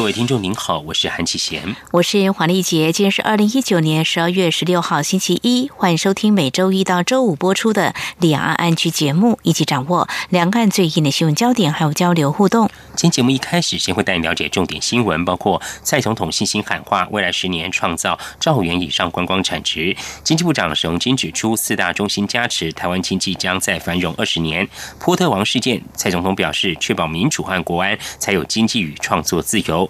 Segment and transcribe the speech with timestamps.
[0.00, 2.90] 各位听众您好，我是韩启贤，我是黄丽杰。
[2.90, 12.70] 今天是二零一九年十二月十六号星期一，欢迎收听每周一到周五播出的两岸安居节目，一起掌握两岸最硬的新闻焦点，还有交流互动。
[12.96, 19.94] 今天节目一开始，先会带你了解重点新闻，包括蔡总统信心喊话，未来十年创造兆元以上观光产值。
[20.24, 24.66] 经济部长沈荣金指出，四大中心加持，台湾经济将再繁荣二十年。
[24.98, 29.89] 波特王事件，蔡总统表示，确保民主和国安，才有经济与创作自由。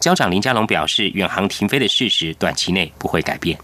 [0.00, 3.58] 交长林佳龙表示，远航停飞的事实短期内不会改变。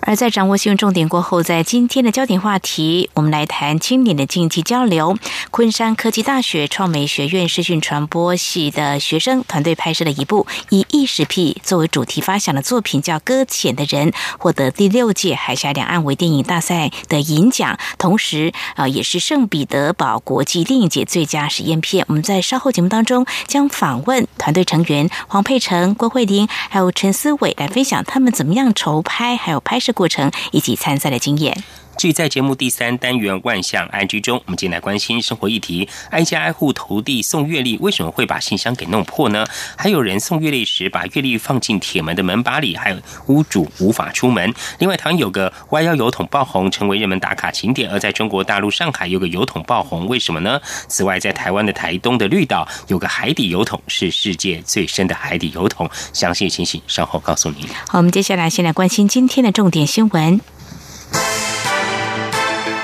[0.00, 5.16] 而在掌握新闻重点过后，在今天的焦点话题，我们来谈青年的经济交流。
[5.50, 22.06] 昆山科技大学创美学院视讯传播系的学生团队拍摄了一部以意识癖作为主题发想的作品，叫《搁浅的人》，获得第六届海峡两岸微电影大赛的银奖，同时啊，也是圣彼得堡国际电影节最佳实验片。
[22.08, 25.73] 我们在稍后节目当中将访问团队成员黄佩成。
[25.94, 31.64] 郭慧婷还有陈思伟来分享他们怎么样筹拍，还有拍摄过程以及参赛的经验。
[31.96, 39.46] 至于在节目第三单元万象安居中，我们今天来关心生活议题：挨家挨户投递送月历，为什么会把信箱给弄破呢？
[39.76, 44.52] 还有人送月历时把月历放进铁门的门把里，还有屋主无法出门。
[44.78, 50.60] 另外，台湾有个弯腰油桶爆红，成为人们打卡景点；而在中国大陆上海有个油桶爆红，为什么呢？
[50.88, 55.88] 此外，在台湾的台东的绿岛有个海底油桶，是世界最深的海底油桶。
[56.12, 57.66] 详细情形稍后告诉您。
[57.88, 60.40] 好，我们接下来先来关心今天的重点新闻。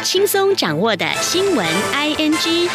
[0.03, 2.70] 轻松掌握的新闻，I N G。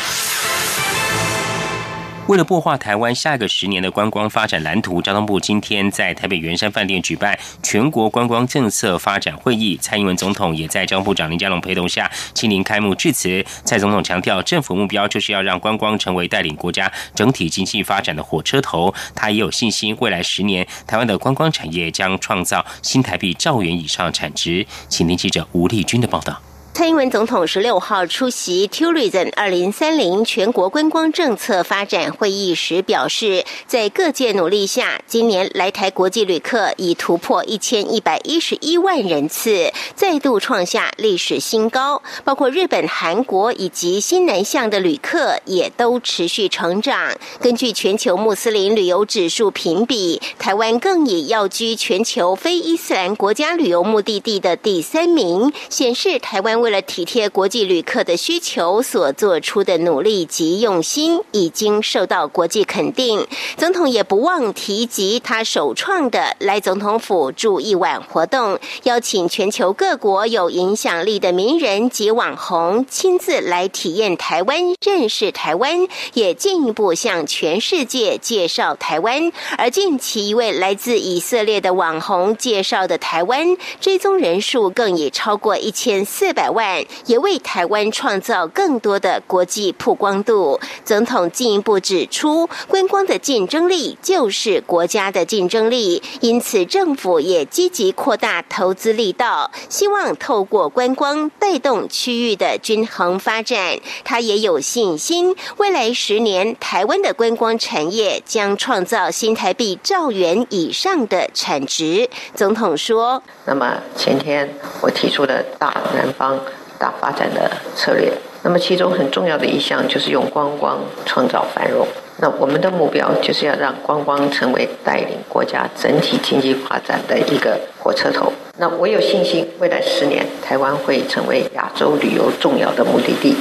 [2.28, 9.78] 为了擘画台湾下一个十年的观光发展蓝图，交通部今天在台北圆山饭店举办全国观光政策发展会议。
[9.82, 13.44] 蔡英文总统也在交通部长林佳龙陪同下亲临开幕致辞。
[13.64, 18.94] 蔡总统强调，政府目标就是要让观光成为带领国家整体经济发展的火车头。
[19.16, 24.66] 他也有信心，未来十年台湾的观光产业将创造新台币兆元以上产值。
[24.88, 26.40] 请听记者吴丽君的报道。
[26.76, 42.02] 蔡英文总统十六号出席 Tourism 二零三零全国观光政策发展会议时表示，在各界努力下，今年来台国际旅客已突破一千一百一十一万人次，再度创下历史新高。
[42.26, 47.16] 包括日本、韩国以及新南向的旅客也都持续成长。
[47.40, 56.65] 根据全球穆斯林旅游指数评比，台湾更以要居全球非伊斯兰国家旅游目的地的第三名，显示台湾。
[56.66, 63.28] 为了体贴国际旅客的需求所做出的努力及用心，已经受到国际肯定。
[63.56, 79.32] 总统也不忘提及他首创的“来总统府住一晚”活动，邀请全球各国有影响力的名人及网红亲自来体验台湾、认识台湾，也进一步向全世界介绍台湾。
[79.60, 86.55] 而近期一位来自以色列的网红介绍的台湾，追踪人数更已超过一千四百。
[86.56, 90.60] 万也为台湾创造更多的国际曝光度。
[90.84, 103.78] 总统进一步指出，观光的竞争力就是国家的竞争力，因此政府也积极扩大投资力道，希望透过观光带动区域的均衡发展。
[104.04, 112.10] 他也有信心，未来十年台湾的观光产业将创造新台币兆元以上的产值。
[112.34, 114.50] 总统说：“那么前天
[114.82, 116.40] 我提出的大南方。”
[116.80, 118.12] 大发展的策略，
[118.44, 121.88] 那么其中很重要的一项就是用观光创造繁荣。
[122.18, 128.32] 那我们的目标就是要让观光成为带领国家整体经济发展的一个火车头。
[128.58, 133.36] 那我有信心，未来十年台湾会成为亚洲旅游重要的目的地，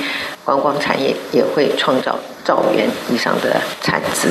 [0.45, 2.19] 观光产业也会创造。
[2.45, 4.29] 兆元以上的产值。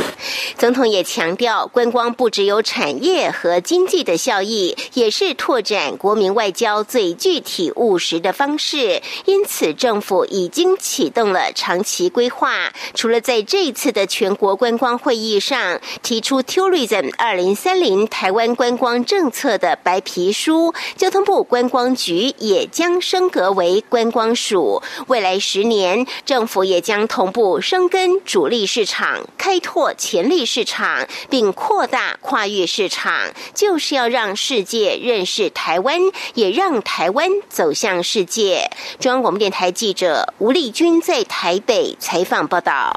[0.57, 9.01] 总统也强调，观光不只有产业和经济的效益，也是拓展国民外交最具体务实的方式。
[9.25, 12.71] 因此，政府已经启动了长期规划。
[12.93, 24.81] 除了在这次的全国观光会议上提出 “Tourism 二零三零台湾观光政策”的白皮书，交通部观光局也将升格为观光署。
[25.07, 28.02] 未来十年，政府也将同步升根。
[28.03, 36.01] 分主力市场，开拓潜力市场，并扩大跨越市场，就是要让世界认识台湾，
[36.33, 38.69] 也让台湾走向世界。
[38.99, 42.93] 中央广播电台记者吴丽君在台北采访报道。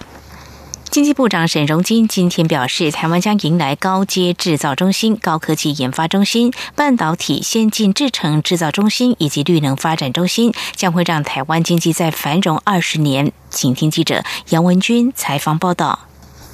[0.91, 13.31] 经济部长沈荣金今天表示，台湾将迎来高阶制造中心、高科技研发中心、半导体先进制程制造中心以及绿能发展中心，将会让台湾经济再繁荣二十年。
[13.51, 15.99] 请听记者杨文军采访报道。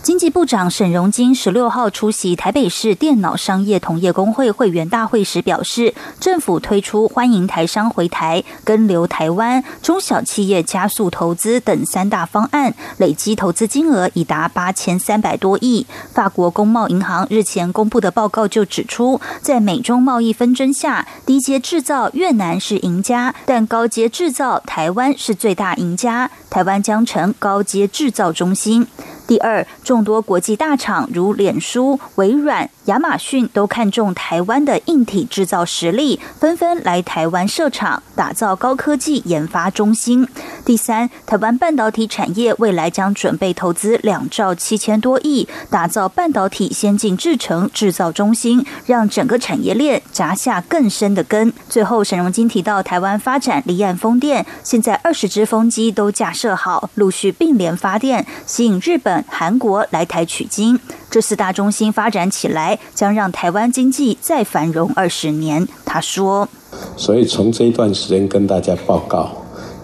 [0.02, 15.86] 经济部长沈荣金十六号出席台北市电脑商业同业工会会员大会时表示，政府推出欢迎台商回台、跟留台湾、中小企业加速投资等三大方案，累计投资金额已达八千三百多亿。
[16.12, 28.88] 法国工贸银行日前公布的报告就指出，在美中贸易纷争下，低阶制造越南是赢家，但高阶制造台湾是最大赢家，台湾将成高阶制造中心。
[29.26, 32.70] 第二，众多国际大厂如脸书、微软。
[32.86, 40.26] 亚马逊都看中台湾的硬体制造实力，纷纷来台湾设厂，打造高科技研发中心。
[40.64, 51.52] 第三，台湾半导体产业未来将准备投资两兆七千多亿，打造半导体先进制程制造中心，让整个产业链扎下更深的根。
[51.68, 60.78] 最后，沈荣金提到，台湾发展离岸风电，现在二十只风机都架设好，陆续并联发电，吸引日本、韩国来台取经。
[61.10, 65.66] 这四大中心发展起来，将让台湾经济再繁荣二十年。
[65.84, 66.48] 他说
[66.96, 69.30] ：“所以从这一段时间跟大家报告，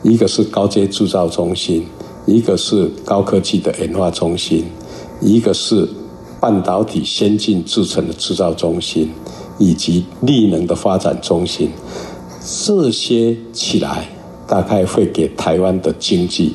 [0.02, 1.86] 一个是高阶制造中心，
[2.26, 4.64] 一个是高科技的研发中心，
[5.20, 5.86] 一个是
[6.40, 9.12] 半导体先进制成的制造中心，
[9.58, 11.70] 以及力能的发展中心。
[12.64, 14.08] 这些起来，
[14.46, 16.54] 大概会给台湾的经济。”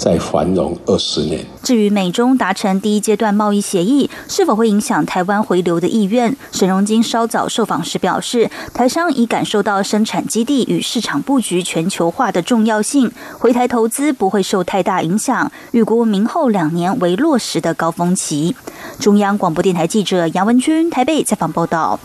[0.00, 1.44] 再繁荣二十年。
[1.70, 6.36] 至于美中达成第一阶段贸易协议，是否会影响台湾回流的意愿？
[6.50, 15.52] 沈荣金稍早受访时表示，台商已感受到生产基地与市场布局全球化的重要性，回台投资不会受太大影响。
[15.70, 18.56] 预估明后两年为落实的高峰期。
[18.98, 22.00] 中央广播电台记者杨文君台北采访报道。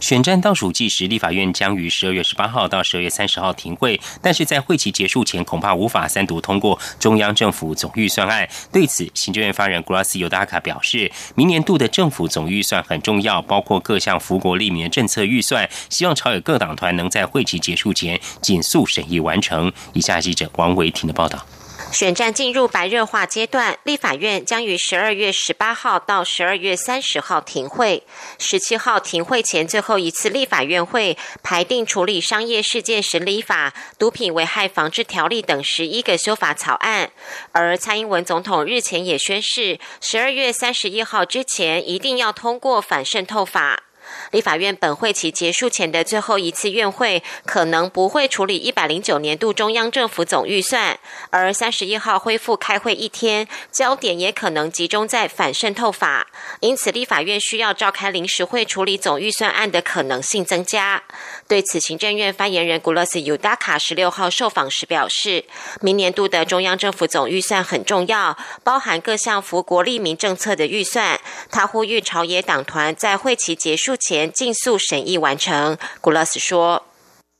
[0.00, 8.48] 选战倒数计时，立法院将于十二月十八号到十二月三十号停会，但是在会期结束前，恐怕无法三读通过中央政府总预算案。
[8.72, 19.70] 对此，行政院发言人 Grass Yudaka 表示，明年度的政府总预算很重要，包括各项福国利民的政策预算，希望朝野各党团能在会期结束前紧速审议完成。
[19.92, 21.44] 以下记者王维婷的报道。
[21.92, 28.04] 选战进入白热化阶段，立法院将于十二月十八号到十二月三十号停会，
[28.38, 37.10] 十七号停会前最后一次立法院会排定处理商业事件审理法、毒品危害防治条例等十一个修法草案。
[37.52, 43.82] 而蔡英文总统日前也宣誓，十二月三十一号之前一定要通过反渗透法。
[44.30, 50.98] 立法院本会期结束前的最后一次院会，可能不会处理一百零九年度中央政府总预算，
[51.30, 56.26] 而三十一号恢复开会一天，焦点也可能集中在反渗透法，
[56.60, 61.02] 因此立法院需要召开临时会处理总预算案的可能性增加。
[61.46, 65.44] 对此，行政院发言人古勒斯尤达卡十六号受访时表示，
[65.80, 71.20] 明年度的中央政府总预算很重要，包含各项福国利民政策的预算。
[71.50, 73.96] 他呼吁朝野党团在会期结束。
[74.00, 75.76] 前尽速审议完成。
[76.00, 76.82] 古拉斯说：“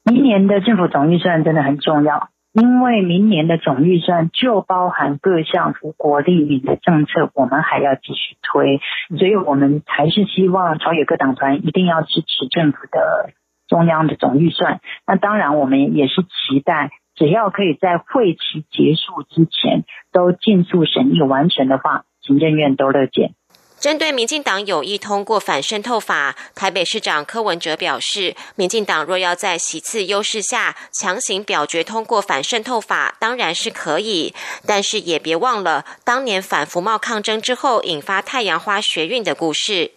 [0.04, 8.80] 明年的政府总预算真的很重要，因为明年的总预算就包含各项福国利民的政策，我们还要继续推，
[9.18, 13.30] 所以我们还是希望朝野各党团一定要支持政府的
[13.66, 14.80] 中央的总预算。
[15.06, 23.34] 那当然，我们也是期待，只要可以在会期结束之前都尽速审议完成的话，行政院都乐见。”
[23.80, 34.34] 针对民进党有意通过反渗透法，台北市长柯文哲表示，民进党若要在席次优势下强行表决通过反渗透法，当然是可以，
[34.66, 39.92] 但是也别忘了当年反服贸抗争之后引发太阳花学运的故事。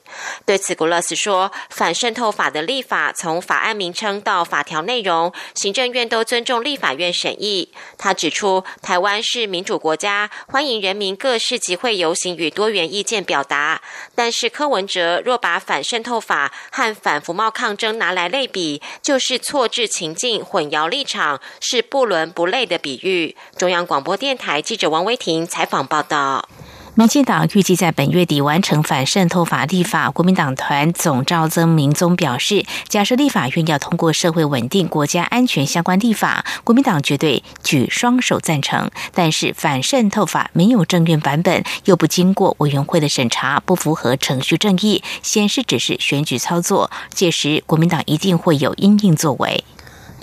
[0.46, 7.74] 对此，古勒斯说，反渗透法的立法从法案名称到法条内容，行政院都尊重立法院审议。
[7.98, 13.73] 他指出，台湾是民主国家，欢迎人民各式集会游行与多元意见表达。
[14.16, 23.36] 但是柯文哲若把反渗透法和反服贸抗争拿来类比，就是错置情境、混淆立场，是不伦不类的比喻。
[23.58, 26.48] 中央广播电台记者王威婷采访报道。
[26.96, 30.12] 民进党预计在本月底完成反渗透法立法。
[30.12, 38.92] 国民党团总召曾明宗表示，假设立法院要通过社会稳定、国家安全相关立法，国民党绝对举双手赞成。
[39.12, 46.92] 但是反渗透法没有正院版本，又不经过委员会的审查，不符合程序正义，显示只是选举操作。
[47.10, 49.64] 届时，国民党一定会有因应作为。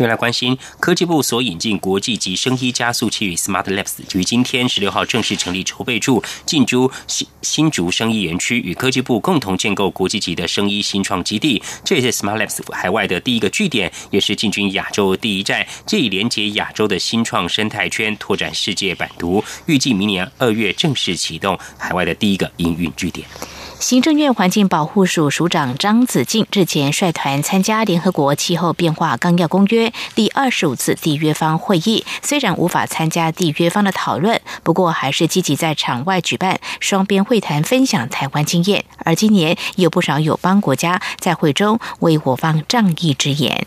[0.01, 11.63] 另外关心，科技部所引进国际级生医加速器 Smart Labs，于今天十六号正式成立筹备处，进驻新新竹生医园区，与科技部共同建构国际级的生医新创基地。
[11.85, 19.45] 这也是 Smart Labs 海外的第一个据点，也是进军亚洲第一站，借以连接亚洲的新创生态圈，拓展世界版图。
[19.67, 23.29] 预计明年二月正式启动海外的第一个营运据点。
[23.81, 38.85] 行政院环境保护署署长张子静日前率团参加联合国气候变化纲要公约第二十五次缔约方会议，虽然无法参加缔约方的讨论，不过还是积极在场外举办双边会谈，分享台湾经验。
[38.99, 43.67] 而今年有不少友邦国家在会中为我方仗义之言。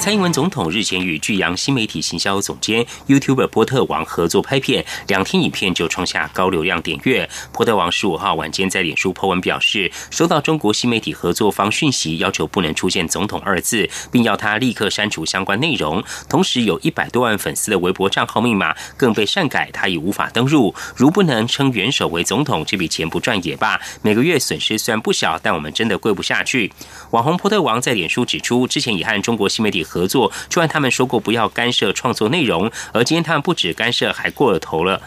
[0.00, 7.28] 蔡英文总统日前与巨阳新媒体行销总监 YouTuber 波特王合作拍片，两天影片就创下高流量点阅。
[7.52, 16.02] 波特王十五号晚间在脸书 po 文表示，收到中国新媒体合作方讯息，要求不能出现“总统”二字，并要他立刻删除相关内容。
[16.30, 20.74] 同时，有一百多万粉丝的微博账号密码更被擅改，他已无法登入。
[20.96, 23.78] 如不能称元首为总统，这笔钱不赚也罢。
[24.00, 26.72] 每个月损失虽然不小，但我们真的跪不下去。
[27.10, 29.86] 网红波特王在脸书指出，之前已和中国新媒体。
[29.90, 35.02] 合作，就按他们说过不要干涉创作内容，而今天他们不止干涉，还过了头了。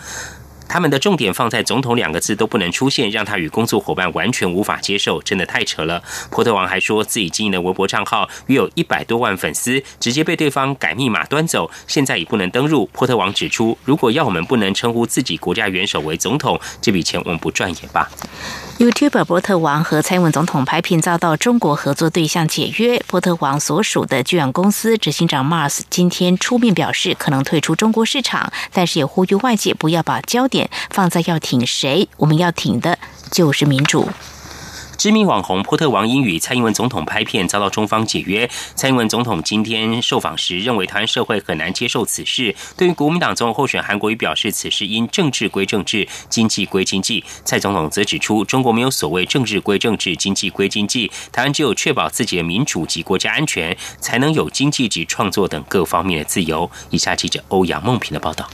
[0.74, 6.01] 他们的重点放在“总统”两个字都不能出现，让他与工作伙伴完全无法接受，真的太扯了。
[6.32, 12.88] 波特王还说自己经营的微博账号约有一百多万粉丝，直接被对方改密码端走，现在已不能登入。
[12.88, 18.10] 波特王指出，如果要我们不能称呼自己国家元首为总统，这笔钱我们不赚也罢。
[18.80, 30.62] YouTuber 波特王和蔡文总统拍片遭到中国合作对象解约，波特王所属的巨阳公司执行长 Mars 今天出面表示可能退出中国市场，但是也呼吁外界不要把焦点。
[30.89, 32.08] 放在要挺谁？
[32.17, 32.98] 我们要挺的
[33.32, 34.10] 就是民主。
[34.96, 38.50] 知名网红波特王英与蔡英文总统拍片遭到中方解约。
[38.75, 42.55] 蔡英文总统今天受访时认为，台湾社会很难接受此事。
[42.77, 47.22] 对于国民党总统候选韩国瑜表示，此事因政治归政治，经济归经济。
[47.43, 51.12] 蔡总统则指出，中国没有所谓政治归政治，经济归经济。
[51.34, 56.70] 台湾只有确保自己的民主及国家安全，才能有经济及创作等各方面的自由。
[56.91, 58.48] 以下记者欧阳梦平的报道。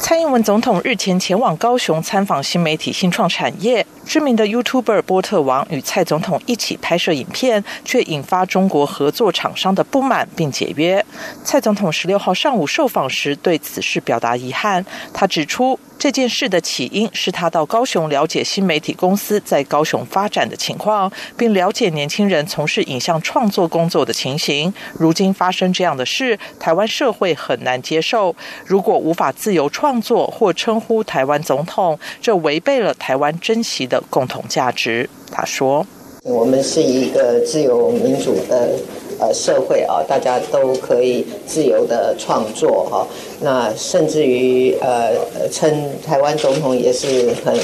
[0.00, 11.04] 蔡英文总统日前前往高雄参访新媒体新创产业，知名的 YouTuber 波特王与蔡总统一起拍摄影片，却引发中国合作厂商的不满并解约。
[11.44, 15.78] 蔡总统十六号上午受访时对此事表达遗憾，他指出。
[16.00, 24.72] 这件事的起因是他到高雄了解新媒体公司在高雄发展的情况，并了解年轻人从事影像创作工作的情形。
[24.94, 28.34] 如今发生这样的事，台湾社会很难接受。
[28.64, 35.10] 如果无法自由创作或称呼台湾总统，这违背了台湾珍惜的共同价值。
[35.30, 35.86] 他说
[36.24, 38.70] ：“我们是一个自由民主的
[39.20, 43.06] 呃社会啊，大家都可以自由的创作哈。
[43.40, 45.12] 那甚至于呃
[45.50, 45.70] 称
[46.04, 47.54] 台湾总统也是很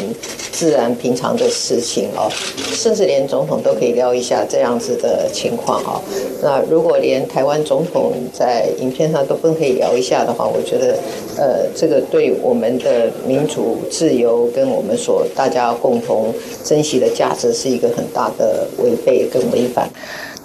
[0.52, 2.30] 自然平常的事情哦，
[2.72, 6.00] 甚至连总统都可以聊一下这样子的情况啊。
[6.42, 10.96] 那如果连台湾总统在影片上都不可以聊一下的话，我觉得
[11.36, 16.32] 呃这个对我们的民主自由跟我们所大家共同
[16.64, 19.88] 珍惜的价值是一个很大的违背跟违反。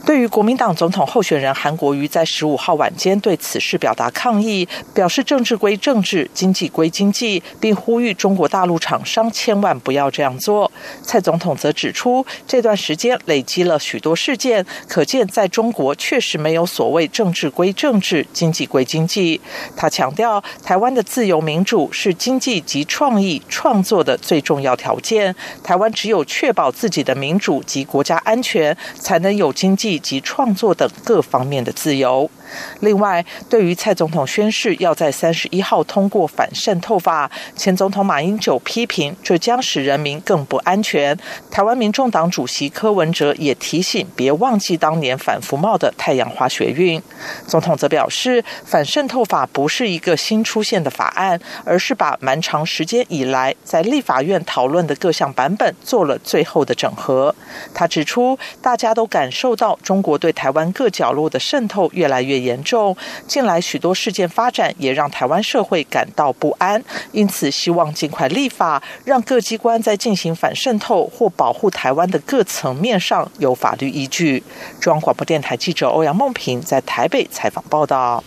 [0.04, 10.72] 对于国民党总统候选人韩国瑜在十五号晚间对此事表达抗议，表示政治归政治，经济归经济，并呼吁中国大陆厂商千万不要这样做。
[11.04, 19.40] 蔡总统则指出，这段时间累积了许多事件，可见在中国确实没有所谓政治归政治，经济归经济。
[19.78, 25.36] 他强调，台湾的自由民主是经济及创意创作的最重要条件。
[25.64, 29.91] 台湾只有确保自己的民主及国家安全，才能有经济。
[29.92, 32.30] 以及创作等各方面的自由。
[32.80, 41.18] 另外，对于蔡总统宣誓要在三十一号通过反渗透法，前总统马英九批评这将使人民更不安全。
[41.52, 47.02] 台湾民众党主席柯文哲也提醒别忘记当年反服贸的太阳花学运。
[47.46, 57.36] 总统则表示，反渗透法不是一个新出现的法案，而是把蛮长时间以来在立法院讨论的各项版本做了最后的整合。
[57.74, 62.41] 他指出，大家都感受到中国对台湾各角落的渗透越来越。
[62.42, 62.96] 严重，
[63.28, 74.44] 近来许多事件发展也让台湾社会感到不安，因此希望尽快立法，让各机关在进行反渗透或保护台湾的各层面上有法律依据。
[74.80, 78.24] 中央广播电台记者欧阳梦平在台北采访报道。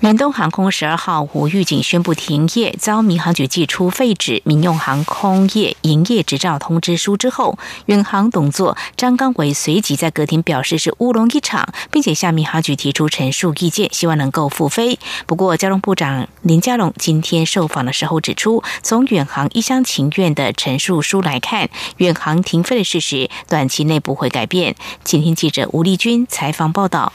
[0.00, 15.00] 远东航空十二号无预警宣布停业，遭民航局寄出废止民用航空业营业执照通知书之后，远航董座张刚伟随即在隔天表示是乌龙一场，并且向民航局提出陈述意见，希望能够复飞。
[15.26, 24.76] 不过，交通部长林佳龙今天受访的时候指出，从远航一厢情愿的陈述书来看，远航停飞的事实短期内不会改变。
[25.04, 27.12] 请听记者吴丽君采访报道。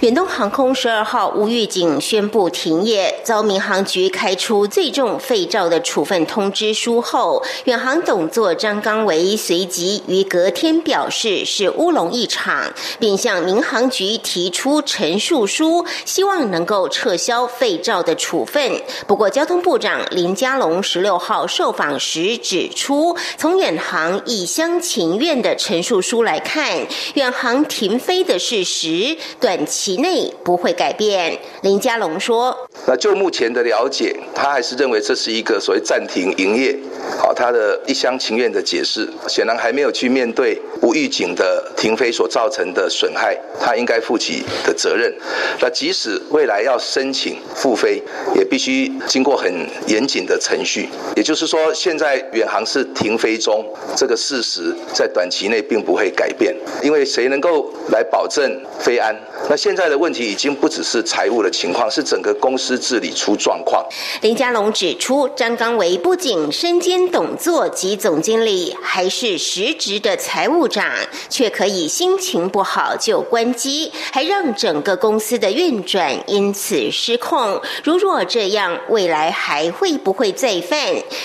[0.00, 18.82] 远东航空十二号无预警宣布停业，遭民航局开出最重废照的处分通知书后，远航董座张刚维随即于隔天表示是乌龙一场，并向民航局提出陈述书，希望能够撤销废照的处分。
[19.06, 29.61] 不过，交通部长林佳龙十六号受访时指出，从远航一厢情愿的陈述书来看，远航停飞的事实短。
[29.66, 36.76] 期内不会改变，林佳龙说：“那就目前的了解，他还是认为这是一个所谓暂停营业，
[37.18, 45.12] 好，他的一厢情愿的解释，显然还没有去面对无预警的停飞所造成的损害，他应该负起的责任。
[45.60, 48.02] 那即使未来要申请复飞，
[48.34, 49.52] 也必须经过很
[49.86, 50.88] 严谨的程序。
[51.16, 53.64] 也就是说，现在远航是停飞中，
[53.96, 59.14] 这个事实在短期内并不会改变，因为谁能够来保证飞安？”
[59.52, 63.86] 那现在的问题已经不只是财务的情况，是整个公司治理出状况。
[64.22, 70.90] 林佳龙指出，张刚维不仅身兼董座及总经理，还是实职的财务长，
[71.28, 77.60] 却可以心情不好就关机，还让整个公司的运转因此失控。
[77.84, 80.78] 如若这样，未来还会不会再犯？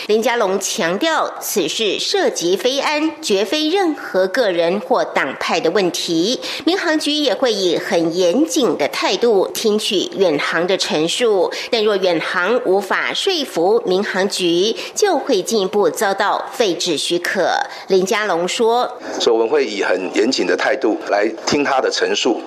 [0.08, 6.42] 林佳龙强调，此事涉及非安，绝非任何个人或党派的问题。
[6.66, 17.51] 民航局也会以很严谨的态度听取远航的陈述，但若远航无法说服民航局，就会进一步遭到废止许可。
[17.89, 22.41] 林佳龙说：“所以我们会以很严谨的态度来听他的陈述。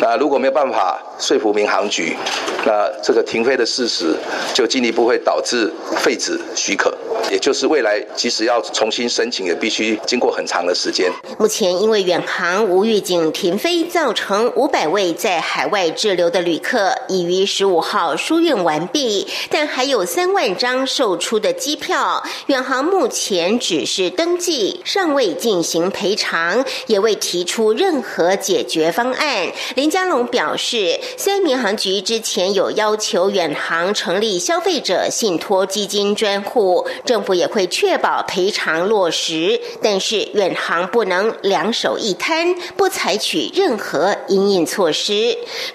[0.00, 2.16] 那如果没有办法说服民航局，
[2.64, 4.14] 那这个停飞的事实
[4.54, 6.96] 就进一步会导致废止许可，
[7.32, 11.10] 也就是未来即使要重新申请，也必须经过很长的时间。
[11.36, 22.22] 目前因为远航无预警停飞，造成五百位。”在海外滞留的旅客已于十五号疏运完毕，但还有三万张售出的机票。
[22.46, 29.50] 远航目前只是登记，尚未进行赔偿，也未提出任何解决方案。
[29.74, 45.05] 林佳龙表示，虽然民航局之前有要求远航成立消费者信托基金专户，政府也会确保赔偿落实，但是远航不能两手一摊，不采取任何应应措施。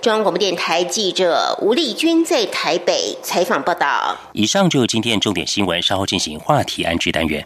[0.02, 4.18] 中央广播电台记者吴丽君在台北采访报道。
[4.34, 7.46] 以上就是今天重点新闻，稍后进行话题安居单元。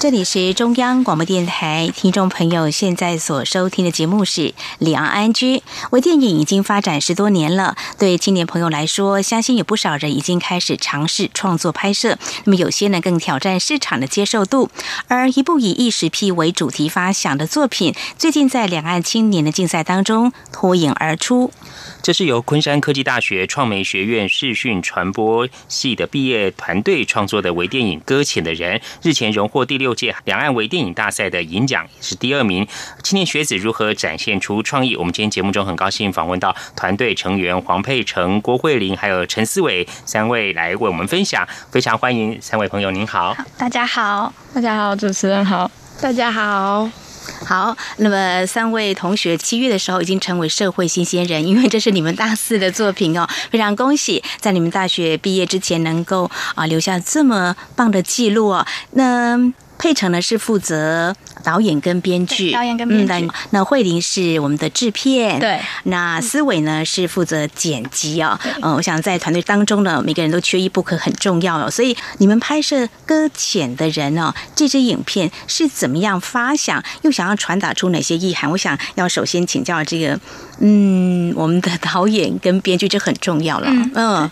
[0.00, 4.42] 这里是中央广播电台，听众朋友现在所收听的节目是
[4.78, 5.56] 《李昂安居》。
[5.90, 12.16] 微电影已经发展十多年了，对青年朋友来说，相信有不少人已经开始尝试创作拍摄。
[12.44, 14.70] 那么有些呢，更挑战市场的接受度。
[15.08, 21.50] 而一部以意识癖为主题发想的作品，最近在两岸青年的竞赛当中脱颖而出。
[22.00, 32.66] 这是由昆山科技大学创媒学院视讯传播系的毕业团队创作的微电影《搁浅的人》，日前荣获第六届两岸微电影大赛的银奖，也是第二名。
[33.02, 34.96] 青年学子如何展现出创意？
[34.96, 45.70] 我们今天节目中很高兴访问到团队成员黄佩成、郭慧玲还有陈思伟三位来为我们分享，非常欢迎三位朋友，您好，大家好，大家好，主持人好，
[46.00, 46.90] 大家好。
[47.44, 58.66] 好，那么三位同学七月的时候已经成为社会新鲜人，因为这是你们大四的作品哦，非常恭喜，在你们大学毕业之前能够啊留下这么棒的记录哦。
[58.92, 59.36] 那
[59.78, 61.14] 佩成呢是负责。
[61.44, 63.30] 导演跟编剧，导演跟编剧。
[63.50, 65.58] 那慧玲是我们的制片，对。
[65.84, 68.38] 那思伟呢是负责剪辑啊。
[68.60, 71.70] 嗯，我想在团队当中呢，每个人都缺一不可，很重要哦。
[71.70, 78.50] 所以你们拍摄《搁浅的人》哦，这支影片是怎么样发想，又想要传达出哪些意涵？
[78.50, 80.20] 我想要首先请教这个，
[80.58, 83.68] 嗯，我们的导演跟编剧，这很重要了。
[83.94, 84.30] 嗯。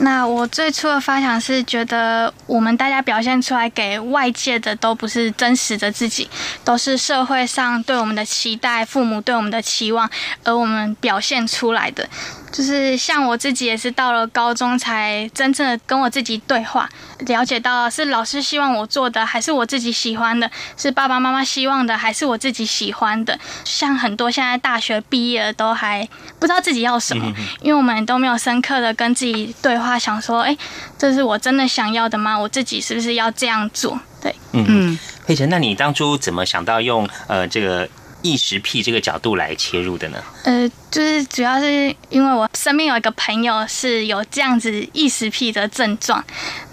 [0.00, 6.30] 那我最初的发想是觉得，我们大家表现出来给外界的都不是真实的自己，
[6.64, 10.08] 都是社会上对我们的期待、父母对我们的期望，
[10.44, 12.08] 而我们表现出来的。
[12.50, 16.88] 就是像我自己也是到了高中才真正的跟我自己对话，
[17.20, 23.38] 了解到是老师希望我做的，还是我自己喜欢的；是爸爸妈妈希望的，还是我自己喜欢的。
[23.64, 26.08] 像很多现在大学毕业了都还
[26.38, 30.56] 不知道自己要什么，因为我们都没有深刻的跟自己对话，想说，哎，
[30.96, 32.38] 这是我真的想要的吗？
[32.38, 33.98] 我自己是不是要这样做？
[34.20, 37.88] 对，嗯，佩晨，那你当初怎么想到用呃这个？
[38.22, 40.18] 异食癖这个角度来切入的呢？
[40.44, 46.22] 呃，就是主要是因为我身边有一个朋友是有这样子异食癖的症状，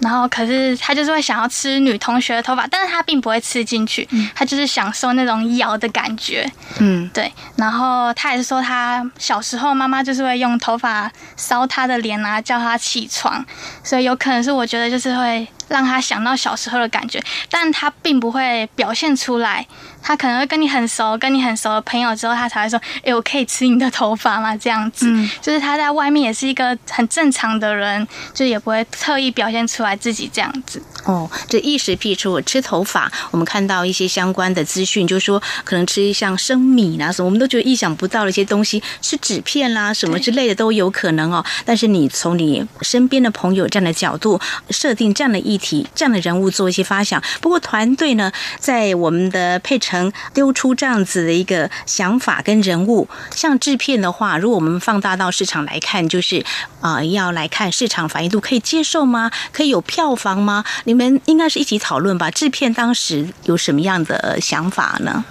[0.00, 6.50] 然后可是他就是会想要吃女同学的头发，但是他并不会吃进去，他就是享受那种咬的感觉。
[6.78, 7.30] 嗯，对。
[7.56, 13.44] 然后他也是说，他小时候妈妈就是会用头发烧他的脸啊，叫他起床，
[13.84, 19.66] 所以有可能是我觉得就是会让他想到小时候的感觉，但他并不会表现出来。
[20.02, 30.80] 他可能会跟你很熟，跟你很熟的朋友之后，他才会说：“哎，我可以吃你的头发吗？”这样子，就是他在外面也是一个很正常的人，就也不会特意表现出来自己这样子。
[31.04, 41.44] 哦，这一时辟出吃头发，我们看到一些相关的资讯，就是说可能吃像生米啦什么，我们都觉得意想不到的一些东西，吃纸片啦什么之类的都有可能哦。
[41.64, 47.22] 但是你从你身边的朋友这样的角度设定这样的议体这样的人物做一些发想。
[47.40, 56.44] 不过团队呢，在我们的配成丢出这样子的一个想法跟人物，像制片的话，如果我们放大到市场来看，就是
[56.80, 59.30] 啊，要来看市场反应度可以接受吗？
[59.52, 60.64] 可以有票房吗？
[60.84, 62.30] 你们应该是一起讨论吧？
[62.30, 65.24] 制片当时有什么样的想法呢？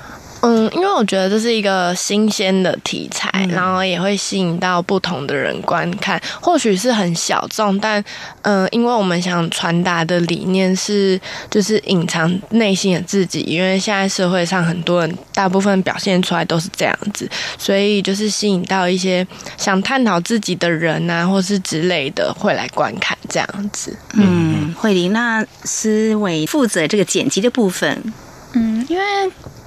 [0.45, 6.21] 嗯，因为我觉得这是一个新鲜的题材，然后也会吸引到不同的人观看。
[6.39, 8.03] 或许是很小众，但
[8.43, 13.39] 嗯，因为我们想传达的理念是，就是隐藏内心的自己。
[13.39, 17.27] 因为现在社会上很多人，大部分表现出来都是这样子，
[17.58, 19.25] 所以就是吸引到一些
[19.58, 23.97] 想探讨自己的人啊，或是之类的会来观看这样子。
[24.13, 28.13] 嗯，慧玲，那思维负责这个剪辑的部分。
[28.53, 29.03] 嗯，因为。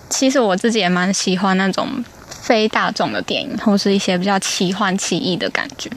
[0.09, 1.89] 其实我自己也蛮喜欢那种
[2.29, 5.91] 非大众的电影，或是一些比较奇幻奇异的感觉。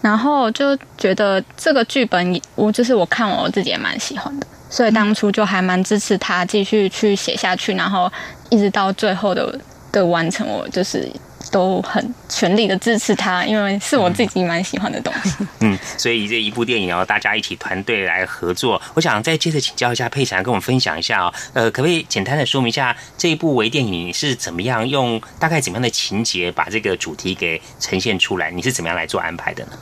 [0.00, 8.10] 然后就觉得这个剧本，我就是我看我自己也蛮喜欢的，所以当初就还蛮支持他继续去写下去，然后
[8.50, 9.58] 一直到最后的
[9.92, 11.08] 的完成，我就是。
[11.50, 15.36] 都很全力的支持他，因为是我自己蛮喜欢的东西。
[15.60, 18.80] 嗯，所以这一部电影哦，大家一起团队来合作。
[18.94, 28.50] 我想再接着请教一下佩珊，跟我们分享一下哦，呃，可不可以简单的说明一下这一部微电影是怎么样用大概怎么样的情节把这个主题给呈现出来？
[28.50, 29.72] 你是怎么样来做安排的呢？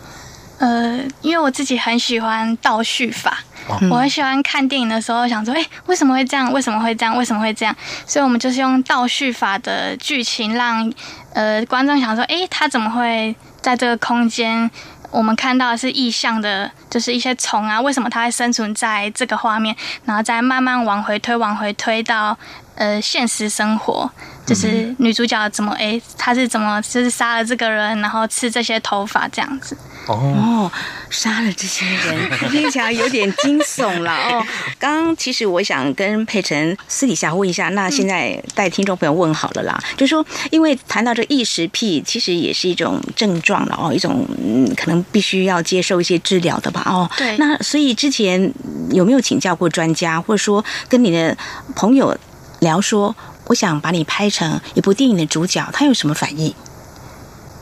[0.58, 3.42] 呃，因为我自己很喜欢倒叙法，
[3.90, 6.52] 我很喜欢看电影的时候想说，哎，为什么会这样？
[6.52, 7.16] 为什么会这样？
[7.16, 7.74] 为什么会这样？
[8.06, 10.92] 所以我们就是用倒叙法的剧情，让
[11.34, 14.70] 呃观众想说，哎，他怎么会在这个空间？
[15.10, 19.74] 我们看到的是意象的，就是一些虫啊，为什么它会生存在这个画面？
[20.04, 22.38] 然后再慢慢往回推，往回推到
[22.76, 24.08] 呃现实生活。
[24.46, 29.76] 就是女主角怎么哎，她是怎么就是杀了这个人，然后吃这些头发这样子
[30.06, 30.70] 哦，
[31.08, 34.44] 杀了这些人，听起来有点惊悚了 哦。
[34.78, 47.08] 刚刚其实我想跟佩晨私底下问一下，那现在带听众朋友问好了啦，就说因为谈到这异食癖，其实也是一种症状了哦，一种嗯，可能必须要接受一些治疗的吧哦。
[47.16, 48.52] 对，那所以之前
[48.90, 51.36] 有没有请教过专家，或者说跟你的
[51.76, 52.16] 朋友
[52.60, 53.14] 聊说？
[53.50, 56.54] 我想把你拍成一部电影的主角，他有什么反应？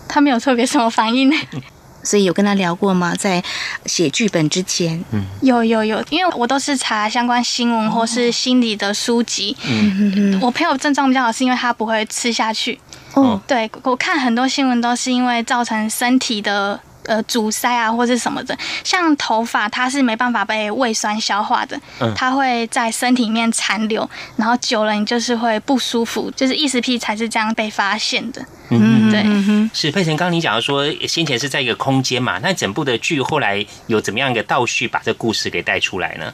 [0.07, 1.37] 他没有特别什么反应呢，
[2.05, 3.15] 所以有跟他聊过吗？
[3.15, 3.43] 在
[3.87, 9.57] 写剧本之前，嗯，有有有，因为我都是查相关新闻或是心理的书籍。
[9.67, 12.79] 嗯嗯嗯，我朋友症状比较好，是因为他不会吃下去。
[13.15, 16.79] 哦，对我看很多新闻都是因为造成身体的。
[17.09, 21.81] 呃，阻塞啊，或是什么的，像头发，它是没办法被胃酸消化的，
[22.15, 28.45] 它会在身体里面残留，然后久了你就是会不舒服，就是异食癖才是这样被发现的。
[28.71, 29.25] 嗯，对，
[29.73, 36.31] 是佩晨，刚刚你讲到说，先前是在一个空间嘛，那整部的剧后来有怎么样一个倒叙把这故事给带出来呢？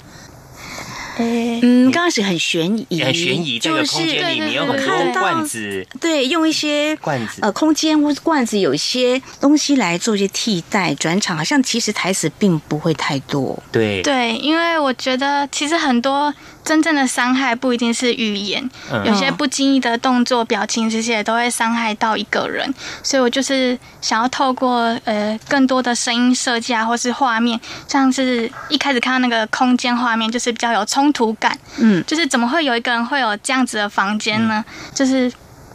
[1.18, 13.62] 嗯，刚开始很悬疑，很悬疑，这个空间里面有很多罐子，对，用一些罐子，呃，空间或罐子有一些东西来做一些替代转场，好像其实台词并不会太多。
[13.70, 16.34] 对，对，因为我觉得其实很多。
[16.64, 18.68] 真正的伤害不一定是语言，
[19.04, 22.72] 有些不经意的动作、表情这些都会伤害到一个人。
[23.02, 31.56] 所以我就是想要透过呃更多的声音设计啊，或是画面，像是一开始看到那个空间画面，就是比较有冲突感。
[31.78, 34.64] 嗯，就是怎么会有一个人会有这样子的房间呢？
[34.94, 35.30] 就是。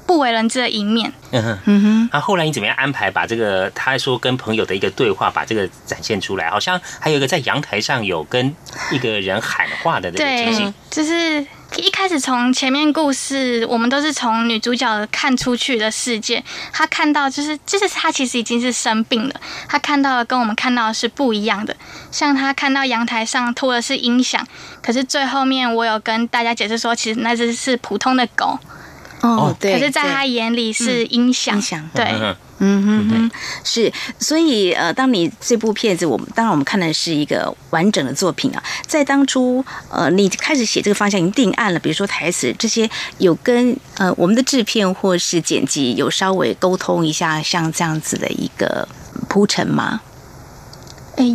[0.09, 1.13] 不为人知的一面。
[1.29, 2.09] 嗯哼，嗯哼。
[2.11, 6.49] 那后来你怎么样安排把这个他说跟朋友的一个对话，把这个展现出来？
[6.49, 8.55] 好像还有一个在阳台上有跟
[8.91, 10.73] 一个人喊话的那个情景。
[10.89, 11.45] 就是
[11.75, 16.43] 一开始从前面故事，我们都是从女主角看出去的世界，
[16.73, 19.35] 她看到就是就是她其实已经是生病了，
[19.67, 21.75] 她看到的跟我们看到的是不一样的。
[22.09, 24.43] 像她看到阳台上拖的是音响，
[24.81, 28.57] 可是最后面我有跟大家解释说，其实那只是普通的狗。
[29.21, 32.05] 哦，对，可是在他眼里是音响，音响，对，
[32.59, 32.85] 嗯。
[32.85, 33.09] 哼。
[33.09, 33.31] 哼，
[33.63, 48.87] 是，所以呃，当你这部片子，我们当然我们看的是一个完整的作品啊，在当初呃，你开始写这个方向已经定案了，比如说台词这些，有跟呃我们的制片或是剪辑有稍微沟通一下，像这样子的一个
[49.27, 50.01] 铺陈吗？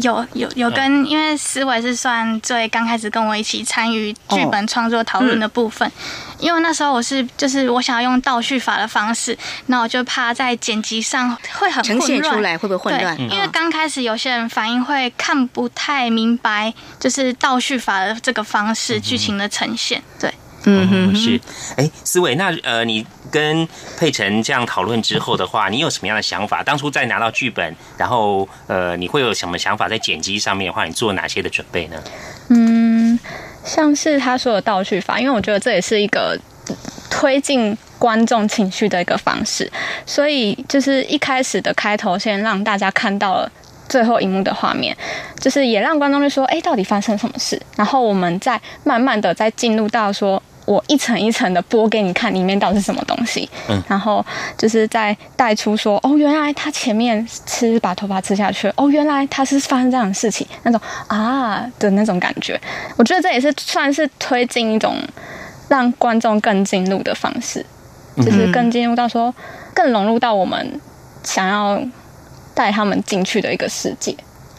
[0.02, 5.90] 有有有跟，因为思维是算最刚开始跟我一起参与剧本创作讨论的部分，
[6.38, 13.18] 因为那时候我是就是我想要用倒叙法的方式，那我就怕在剪辑上会很呈现出来会不会混乱？
[13.30, 20.32] 因为刚开始有些人反应会看不太明白，就是倒叙法的这个方式剧情的呈现，对。
[20.66, 21.38] 嗯哼，是，
[21.76, 26.62] 哎，思伟，那呃，你跟佩晨这样讨论之后的话，你有什么样的想法？
[26.62, 29.88] 当初在拿到剧本，然后呃，你会有什么想法？
[29.88, 32.02] 在剪辑上面的话，你做哪些的准备呢？
[32.48, 33.18] 嗯，
[33.62, 36.38] 像是他说的倒叙法，因为我觉得这也是一个
[37.10, 39.70] 推进观众情绪的一个方式，
[40.06, 43.52] 所以就是一开始的开头先让大家看到了
[43.86, 44.96] 最后一幕的画面，
[45.38, 47.60] 就是也让观众就说，哎，到底发生什么事？
[47.76, 50.42] 然后我们再慢慢的再进入到说。
[50.66, 53.48] 我一层一层的剥给你看，里面到底是什么东西。
[53.68, 54.24] 嗯，然后
[54.56, 62.60] 就是在带出说，哦，原来他前面吃把头发吃下去，哦，原来他是发生这样的事情，那种啊的那种感觉。
[62.96, 64.96] 我觉得这也是算是推进一种
[65.68, 67.64] 让观众更进入的方式，
[68.16, 69.34] 就是更进入到说，
[69.74, 70.80] 更融入到我们
[71.22, 71.80] 想要
[72.54, 74.16] 带他们进去的一个世界。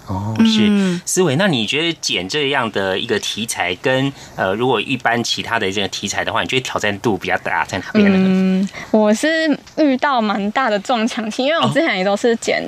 [0.07, 1.35] 哦，是思维。
[1.35, 8.17] 那你觉得剪这样的一个题材，跟呃，如果一般其他的这个题材的话，你觉得挑战度比较大在哪边呢？
[8.19, 12.63] 嗯，我是遇到蛮大的撞墙期，因为我之前也都是剪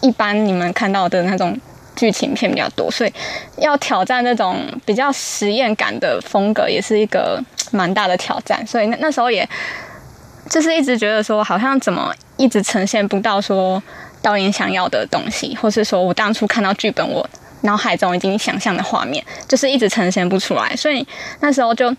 [0.00, 1.58] 一般你们看到的那种
[1.96, 3.12] 剧情片比较多，所以
[3.58, 8.64] 要挑战那种比较实验感的风格，也是一个蛮大的挑战。
[8.64, 9.48] 所以那那时候也
[10.48, 13.82] 就是一直觉得说，好像怎么一直呈现不到说。
[14.22, 17.28] 导演想要的东西，或是说我当初看到剧本，我
[17.62, 21.06] 脑海中已经想象的画面，就是一直呈现不出来，所以
[21.40, 21.94] 那时候就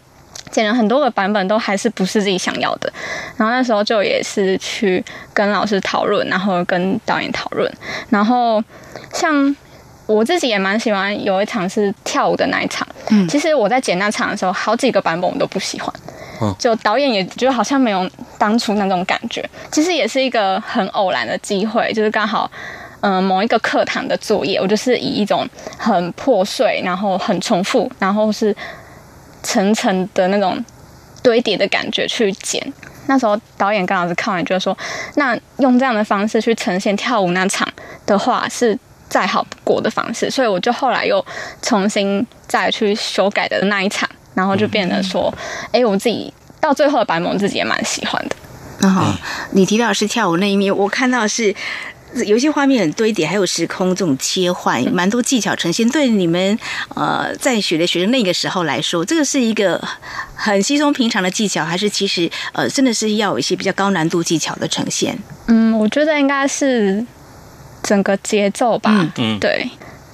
[0.52, 2.92] 剪了很多个版本，都还是不是自己想要的。
[3.36, 5.04] 然后那时候就也是去
[5.34, 7.72] 跟老师讨论，然后跟导演讨论。
[8.10, 8.64] 然后
[9.14, 9.56] 像
[10.06, 15.94] 我自己也蛮喜欢有一场是跳舞的那一场，嗯，其实我在剪那场的时候，好几个版本我都不喜欢。
[16.60, 22.50] 就导演也觉得好像没有当初那种感觉，其实也是一个很偶然的机会，就是刚好，
[23.02, 25.48] 嗯，某一个课堂的作业，我就是以一种
[25.78, 28.56] 很破碎，然后很重复，然后是
[29.44, 30.64] 层层的那种
[31.24, 32.62] 堆叠的感觉去剪。
[33.08, 34.78] 那时候导演刚好是看完，觉得说，
[35.16, 37.68] 那用这样的方式去呈现跳舞那场
[38.06, 41.26] 的话，是再好不过的方式，所以我就后来又
[41.62, 44.10] 重新再去修改的那一场。
[44.38, 45.34] 然后就变得说，
[45.72, 48.36] 哎，我自己到最后的版本自己也蛮喜欢的。
[48.80, 49.04] 然后
[49.54, 51.56] 你提到是跳舞那一面，我看到是
[52.24, 55.90] 有些画面很堆叠，还有时空这种切换，蛮多技巧呈现。
[55.90, 56.56] 对你们
[56.94, 59.84] 呃在学的学生那个时候来说，这个是一个
[60.36, 65.18] 很稀松平常的技巧，还是其实呃真的是要有一些比较高难度技巧的呈现？
[65.48, 67.04] 嗯，我觉得应该是
[67.82, 69.12] 整个节奏吧。
[69.18, 69.68] 嗯，对，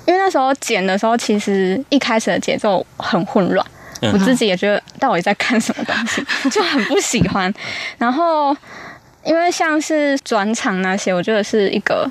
[0.07, 3.65] 因为那时候剪的时候，其实一开始的节奏很混乱。
[4.11, 7.53] 我自己也觉得到底在看什么东西， 就很不喜欢。
[7.97, 8.55] 然后，
[9.23, 12.09] 因为像是转场那些，我觉得是一个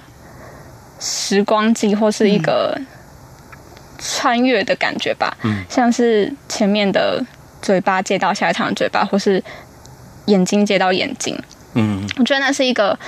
[1.00, 2.80] 时光机或是一个
[3.98, 5.36] 穿越的感觉吧。
[5.42, 7.22] 嗯，像是前面的
[7.60, 9.42] 嘴巴接到下一场的嘴巴，或是
[10.26, 11.38] 眼睛接到眼睛。
[11.74, 12.98] 嗯，我觉得那是一个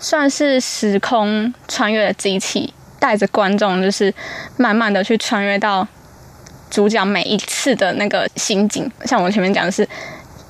[0.00, 4.12] 算是时空穿越的机器，带着观众就是
[4.56, 5.86] 慢慢的去穿越到。
[6.70, 9.88] 主角每一次的那个心境，像我前面讲的是，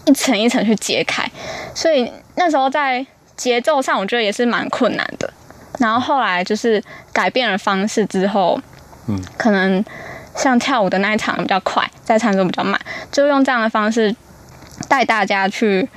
[0.07, 1.31] 一层一层去揭开，
[1.75, 3.05] 所以那时候在
[3.37, 5.33] 节奏上，我觉得也是蛮困难的。
[5.79, 8.61] 然后后来就是改变了方式之后，
[9.07, 9.85] 嗯，可能
[10.37, 12.81] 像跳舞的那一场比较快，在唱歌比较慢，
[13.13, 14.15] 就用这样的方式
[14.89, 15.89] 带大家去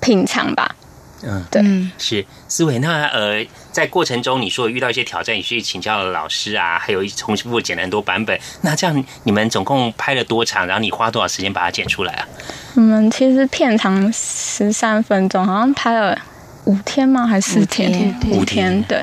[0.00, 0.74] 品尝吧。
[1.22, 1.62] 嗯，对，
[1.98, 2.78] 是思维。
[2.78, 3.44] 那呃，
[3.76, 8.40] 在过程中你说遇到一些挑战，你去请教了老师啊，还有一重复剪了很多版本。
[8.62, 10.66] 那这样你们总共拍了多长？
[10.66, 12.26] 然后你花多少时间把它剪出来啊？
[12.74, 16.18] 我们其实片长十三分钟，好像拍了
[16.64, 17.26] 五天吗？
[17.26, 18.18] 还是四天？
[18.30, 18.82] 五天。
[18.84, 18.98] 对，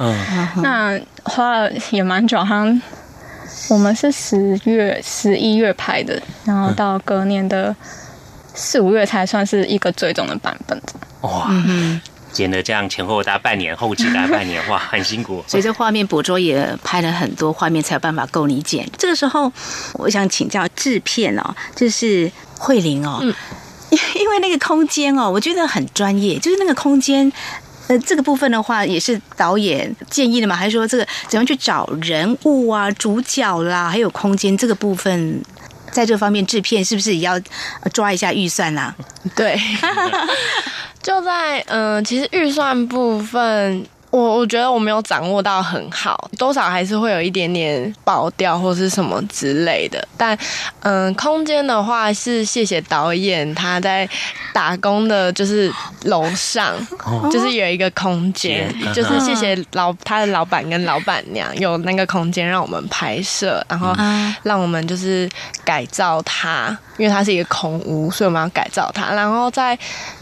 [0.63, 2.81] 那花了也蛮久，好像
[3.69, 7.75] 我们是十月、十一月拍的，然后到隔年的
[8.55, 10.81] 四五月才算是一个最终的版本。
[11.21, 11.51] 哇，
[12.33, 15.43] 剪了这样前后大概半年，后期大概半年，哇， 很辛苦。
[15.47, 18.89] 所以这画面捕捉也拍了很多画面，才有办法够你剪。
[18.97, 19.51] 这个时候，
[19.93, 23.19] 我想请教制片哦，就是慧玲哦，
[23.91, 27.31] 因因为那个空间哦，我觉得很专业，就是那个空间，
[27.87, 35.41] 呃，这个部分的话，也是导演建议的嘛，还是说这个怎样去找人物啊、主角啦，还有空间这个部分？
[35.93, 37.39] 在这方面制片是不是也要
[37.93, 38.93] 抓一下预算啊？
[39.36, 39.58] 对，
[41.01, 43.86] 就在嗯，其实预算部分。
[44.13, 50.08] 我我觉得我没有掌握到很好，多少还是会有一点点爆掉或是什么之类的。
[50.15, 50.38] 但
[50.82, 54.08] 嗯，空间的话是谢谢导演他在
[54.54, 55.73] 打工的，就是
[56.04, 56.76] 楼上，
[57.32, 63.95] 就是有一个空间，就是谢谢老他的老板跟老板娘有那个空间让我们拍摄，然后
[64.43, 65.28] 让我们就是
[65.65, 69.12] 改造它，因为它是一个空屋，所以我们要改造它。
[69.15, 69.76] 然后在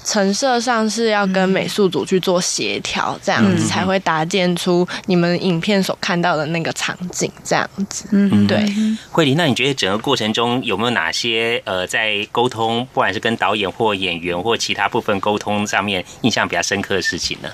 [0.05, 3.80] 陈设上是要跟美术组去做协调，这样子才。
[3.81, 8.05] 才会搭建出你们影片所看到的那个场景，这样子。
[8.11, 8.63] 嗯，对。
[9.11, 17.49] 慧玲，那你觉得整个过程中有没有哪些呃，在沟通，不管是跟导演或演员或其他部分沟通上面，印象比较深刻的事情呢？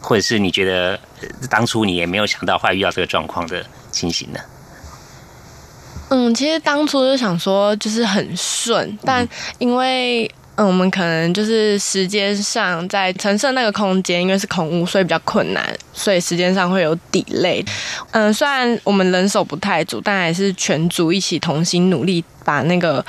[0.00, 0.98] 或者是你觉得
[1.48, 4.40] 当初你也没有想到会遇到这个状况的情形呢？
[6.10, 9.26] 嗯，其实当初就想说就是很顺，但
[9.58, 17.64] 因为嗯，我们可能就是时间上在陈设那个空间，因为是空屋，所以比较困难，所以时间上会有抵 y
[18.12, 23.04] 嗯，虽然我们人手不太足，但还是全组一起同心努力把那个。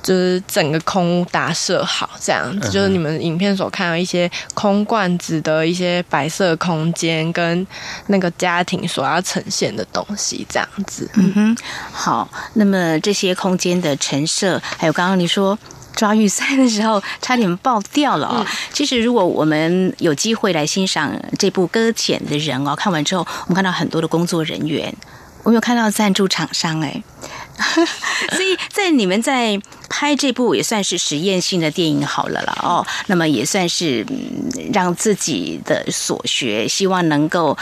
[0.00, 7.66] 就是整个空屋打设好，这样子就是你们影片所看到一些空罐子的一些白色空间，跟
[8.06, 11.10] 那个家庭所要呈现的东西，这样子。
[11.14, 11.56] 嗯哼，
[11.92, 12.30] 好。
[12.54, 15.58] 那么这些空间的陈设，还有刚刚你说
[15.98, 18.46] 抓预算的时候差点爆掉了哦。
[18.72, 24.94] 其实如果我们有机会来欣赏这部搁浅的人哦，看完之后我们看到很多的工作人员，
[25.42, 27.02] 我有看到赞助厂商哎。
[28.30, 34.06] 所以在你们在拍这部也算是实验性的电影好了了哦，那么也算是
[34.72, 37.58] 让自己的所学，希望能够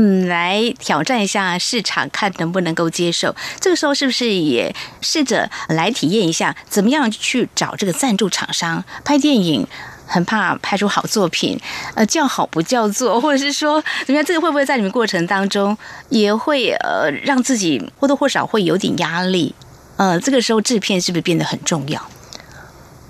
[0.00, 3.34] 嗯来挑战一下市场，看能不能够接受。
[3.58, 9.66] 这个时候是不是也试着来体验一下，怎么样去找这个赞助厂商拍电影？
[10.06, 11.60] 很怕拍出好作品，
[11.94, 14.24] 呃，叫好不叫座，或者是说怎么样？
[14.24, 15.76] 这个会不会在你们过程当中
[16.08, 19.54] 也会呃让自己或多或少会有点压力？
[19.96, 22.00] 呃，这个时候制片是不是变得很重要？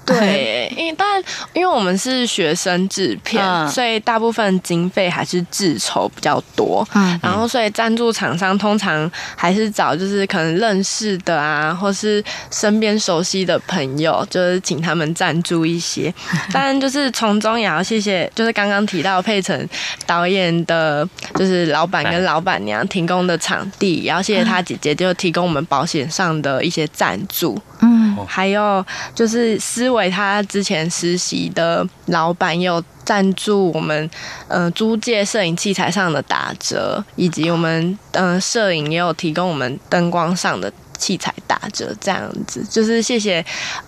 [0.08, 6.86] 对，因为但因为我们是学生制片，所以大部分经费还是自筹比较多。
[6.94, 16.12] 嗯，然后所以赞助厂商通常还是找就是可能认识的啊，或是身边熟悉的朋友，就是请他们赞助一些。
[16.52, 19.68] 当然，就是从中也要谢谢，就是刚刚提到佩岑
[20.06, 27.60] 导演的，就是老板跟老板娘提供的场地，也要谢谢他姐姐就提供我们保险上的一些赞助。
[27.80, 34.10] 嗯，还有就是思维，他之前实习的老板有赞助我们，
[34.48, 40.72] 呃，租借摄影器材上的打折，以及我们嗯摄影也有提供我们灯光上的。
[40.98, 43.44] 器材打折这样子，就是谢谢，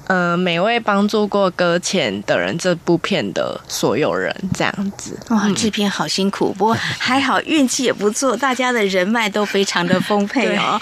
[0.06, 5.18] 呃，每位帮助过搁浅的人，这部片的所有人这样子。
[5.30, 10.80] 哇，制片好辛苦，不过还好运气也不错，大家的人脉都非常的丰沛哦，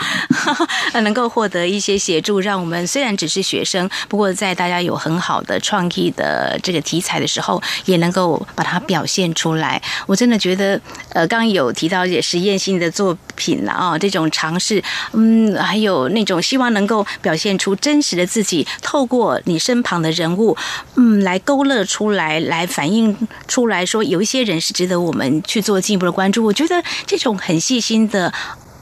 [1.03, 9.81] 能够获得一些协助，让我们虽然只是学生，不过在大家有很好的创意的这个题材的时候，也能够把它表现出来。
[10.07, 10.79] 我真的觉得，
[11.14, 16.07] 呃，刚刚有提到一些实验性的作品了啊，这种尝试，嗯，还有。
[16.19, 20.57] 那种希望能够表现出真实的自己，透过你身旁的人物，
[20.97, 23.16] 嗯，来勾勒出来，来反映
[23.47, 26.45] 出来说，有一些人是值得我们去做进一步的关注。
[26.45, 28.33] 我觉得这种很细心的。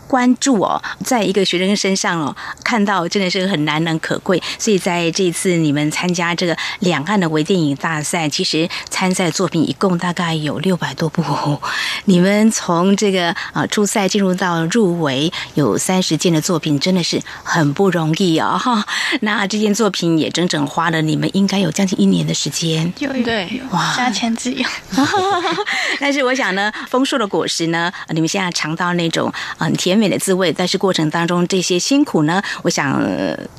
[0.07, 4.41] 关注哦，在一个学生身上哦，看到真的是很难能可贵。
[4.59, 11.23] 所以在这一次你们参加这个两岸的微电影大赛，其实参赛作品一共大概有六百多部。
[12.07, 18.57] 你们从这个啊初赛进入到入围，有三十件的作品，真的是很不容易哦。
[18.57, 18.87] 哈，
[19.23, 22.93] 那这件作品也整整花了你们应该有将近一年的时间。
[23.25, 24.65] 对，哇，加钱自由。
[25.99, 29.96] 但是我想呢，丰硕的果实呢，你们现在尝到那种很甜。
[29.99, 33.03] 美的滋味，但是过程当中这些辛苦呢，我想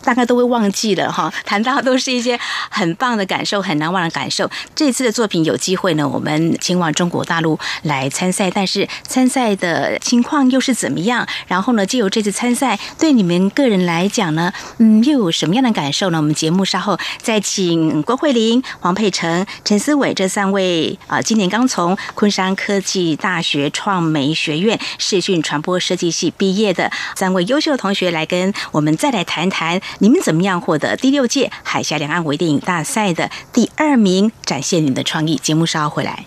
[0.04, 1.34] 大概都会忘记了哈。
[1.46, 4.50] 谈到都是一些很棒的感受，很难忘的感受。
[4.76, 11.28] 这次的作品有机会呢，我们前往中国大陆来参赛，但是参赛的情况又是怎么样？
[11.48, 16.18] 然后呢，借由这次参赛对你们个人来讲呢，嗯，又有什么样的感受呢？
[16.18, 26.27] 我们节目稍后再请郭慧玲、黄佩成、陈思伟这三位啊，今年刚从昆山科技大学创媒学院视讯传播设计系。
[26.32, 35.36] 毕业的三位优秀的同学来跟我们再来谈谈，你们怎么样获得第六届海峡两岸微电影大赛的第二名，展现你们的创意。
[35.36, 36.26] 节目稍后回来。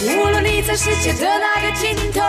[0.00, 2.22] 无论你在世界的哪个尽头，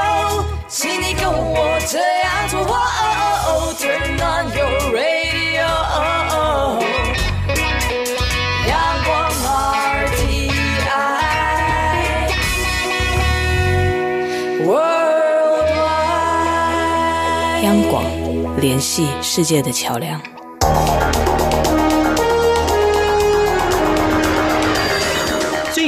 [0.67, 2.61] 请你跟我这样做。
[2.61, 3.03] 哦哦
[3.45, 5.69] 哦 Turn on your radio，
[8.67, 8.73] 阳
[9.05, 9.07] 光
[10.07, 10.49] RTI
[17.63, 18.03] 央广
[18.59, 20.19] 联系世界的桥梁。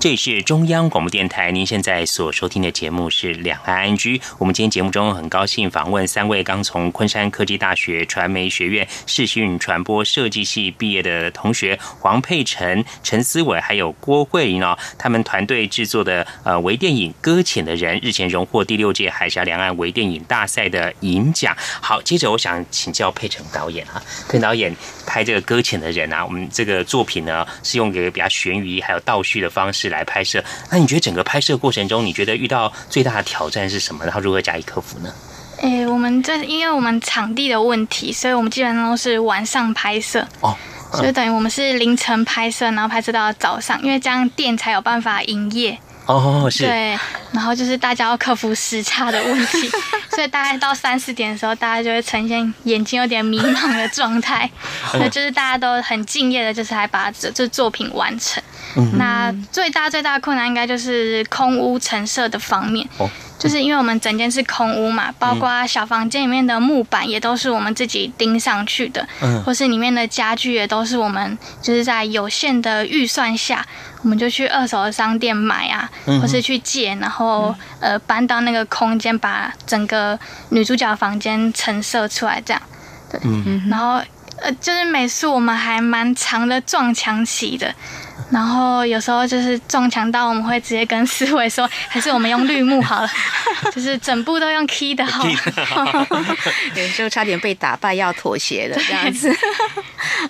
[0.00, 4.16] 这里是中央广播电台，您现在所收听的节目是《两岸安居》。
[4.38, 14.78] 我们今天节目中很高兴访问三位刚从昆山科技大学传媒学院视讯传播设计系毕业的同学黄佩晨、陈思伟，还有郭慧玲哦。
[14.96, 21.54] 他们团队制作的呃微电影《搁浅的人》日前荣获第六届海峡两岸微电影大赛的银奖。
[21.58, 24.74] 好，接着我想请教佩晨导演啊，佩导演
[25.06, 29.89] 拍这个《搁浅的人》啊，我们这个作品呢是用一个比较悬疑还有倒叙的方式。
[29.90, 34.04] 来拍摄，那你觉得整个拍摄过程中，你觉得遇到最大的挑战是什么？
[34.04, 35.12] 然后如何加以克服呢？
[35.58, 40.56] 诶，我们这因为我们场地的问题，所以我们基本上都是晚上拍摄哦，
[40.92, 45.78] 所以等于我们是凌晨拍摄，然后拍摄到早上，因为这样店才有办法营业。
[46.12, 46.64] 哦，是。
[46.64, 46.98] 对，
[47.32, 49.70] 然后就是大家要克服时差的问题，
[50.14, 54.48] 所以大概到三四点的时候，大家就会呈现眼睛有点迷茫的状态。
[54.94, 58.42] 那就是大家都很敬业的，就是还把这这作品完成。
[58.96, 62.88] 那最大最大的困难应该就是空屋陈设的方面，
[63.40, 69.08] 就是因为我们整间是空屋嘛，包括小房间里面的木板也都是我们自己钉上去的，
[69.46, 73.66] 或是里面的家具也都是我们就是在有限的预算下，
[74.02, 80.18] 我们就去二手的商店买啊，或是去借，然后呃搬到那个空间，把整个
[80.50, 82.62] 女主角房间陈设出来，这样，
[83.10, 83.66] 对，嗯。
[83.70, 84.02] 然后
[84.42, 87.74] 呃就是美术我们还蛮长的撞墙期的。
[88.30, 93.08] 然后有时候就是撞墙到，我们会直接跟思维说，还是我们用绿幕好了，
[93.74, 95.26] 就是整部都用 key 的好。
[96.74, 99.34] 有时候差点被打败，要妥协了这样子。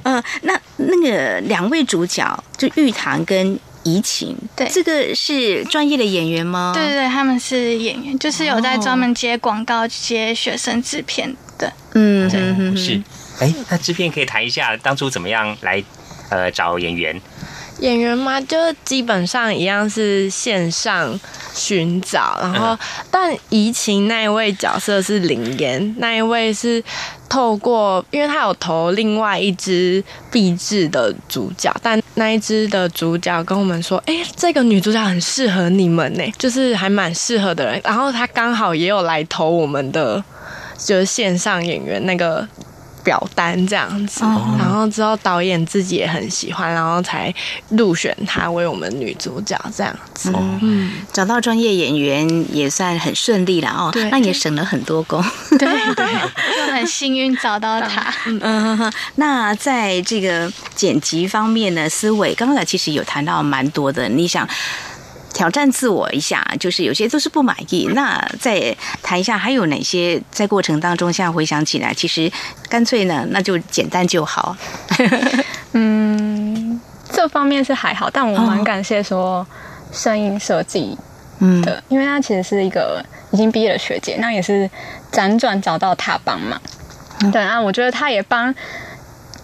[0.02, 6.72] 嗯，那那个两位主角就玉堂跟怡情，对，这个是专业的演员吗？
[6.74, 11.72] 对对对，他们是演员，就是有在专门接广告、接学生制片的。
[11.94, 13.00] 嗯，是。
[13.40, 15.82] 哎，那制片可以谈一下当初怎么样来
[16.28, 17.18] 呃找演员？
[17.80, 21.18] 演员嘛，就基本上一样是线上
[21.54, 22.78] 寻找，然后
[23.10, 26.82] 但怡情那一位角色是林妍，那一位是
[27.28, 40.22] 透过，因为他有投另外一支壁纸的主角，但那一支的主角跟我们说，哎，这个女主角很适合你们呢，就是还蛮适合的人，然后他刚好也有来投我们的，
[40.76, 42.46] 就是线上演员那个。
[43.02, 44.20] 表单这样子，
[44.58, 47.32] 然后之后导演自己也很喜欢，然后才
[47.70, 50.32] 入选她为我们女主角这样子。
[50.62, 55.22] 嗯，找到专业演员也算很顺利了哦，那也省了很多工。
[55.50, 56.06] 对对，
[56.66, 58.12] 就很幸运找到她。
[58.26, 64.48] 嗯，那在这个剪辑方面呢，思维刚才其实有谈到蛮多的，你想。
[65.32, 67.88] 挑战自我一下，就是有些都是不满意。
[67.94, 72.30] 那再谈一下，还有哪些在过程当中，现在回想起来，其实
[72.68, 74.56] 干脆呢，那就简单就好。
[75.72, 79.46] 嗯，这方面是还好，但我蛮感谢说
[79.92, 80.96] 声音设计
[81.64, 84.68] 的，因为他其实是一个已经毕业的学姐，那也是
[85.12, 86.60] 辗转找到他帮忙。
[87.32, 88.54] 对啊，我觉得他也帮。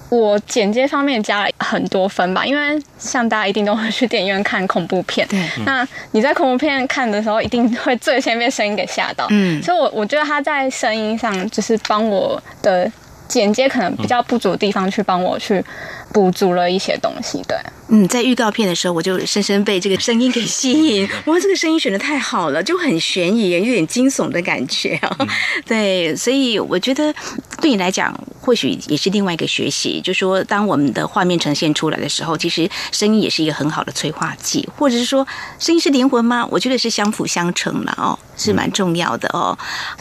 [0.09, 5.39] 我剪接方面加了很多分吧，因为像大家一定都会去电影院看恐怖片，对。
[5.65, 9.63] 那你在恐怖片看的时候，一定会最先被声音给吓到，嗯。
[9.63, 12.91] 所以，我我觉得他在声音上就是帮我的
[13.27, 15.65] 剪接可能比较不足的地方，去帮我去
[16.13, 17.57] 补足了一些东西，对。
[17.89, 21.09] 嗯，在预告片的时候，我就深深被这个声音给吸引。
[21.27, 25.17] 哇，这个声音选的太好了，就很悬疑，有点惊悚的感觉啊。
[25.65, 27.15] 对，所以我觉得
[27.61, 35.25] 对你来讲，或许也是另外一个学习，就说当我们的画面呈现出来的时候，其实声音也是一个很好的催化剂，或者是说
[35.61, 36.45] 声音是灵魂吗？
[36.51, 39.57] 我觉得是相辅相成了哦，是蛮重要的哦。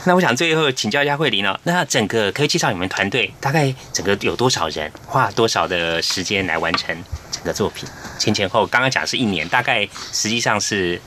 [0.05, 6.95] 那我想最后请教一下慧玲哦，那整个可以介绍你们团队大概整个有多少人，花多少的时间来完成
[7.31, 7.87] 整个作品？
[8.19, 11.01] 前前后刚刚讲是一年，大概实际上是。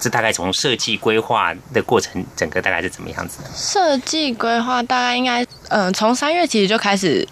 [0.00, 3.48] 这大概从设计规划的过程，整个大概是怎么样子的？
[3.54, 7.24] 设计规划大概应该，嗯，从三月其实就开始。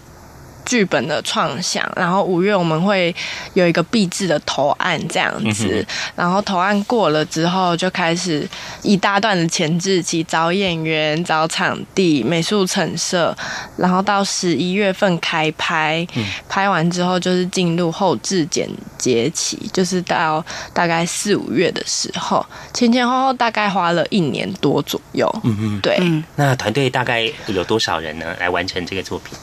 [0.71, 3.13] 剧本的创想，然后五月我们会
[3.55, 8.47] 有一个闭制的投案这样子，然后投案过了之后，就开始
[8.81, 13.35] 一大段的前置期，找演员、找场地、美术陈设，
[13.75, 16.07] 然后到十一月份开拍，
[16.47, 18.65] 拍完之后就是进入后置剪
[18.97, 20.41] 接期，就是到
[20.73, 25.29] 大概四五月的时候，前前后后大概花了一年多左右。
[25.43, 25.99] 嗯嗯，对。
[26.37, 28.33] 那团队大概有多少人呢？
[28.39, 29.37] 来完成这个作品？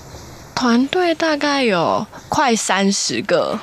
[0.58, 3.56] 团队大概有快三十个，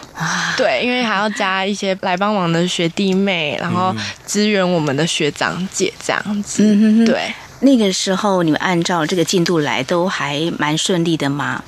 [0.55, 3.93] 对，因为还要加一些来帮忙的学弟妹，然后
[4.25, 6.63] 支援我们的学长姐这样子。
[7.05, 11.61] 对，那个时候你们按照这个进度来，都还蛮顺利的吗？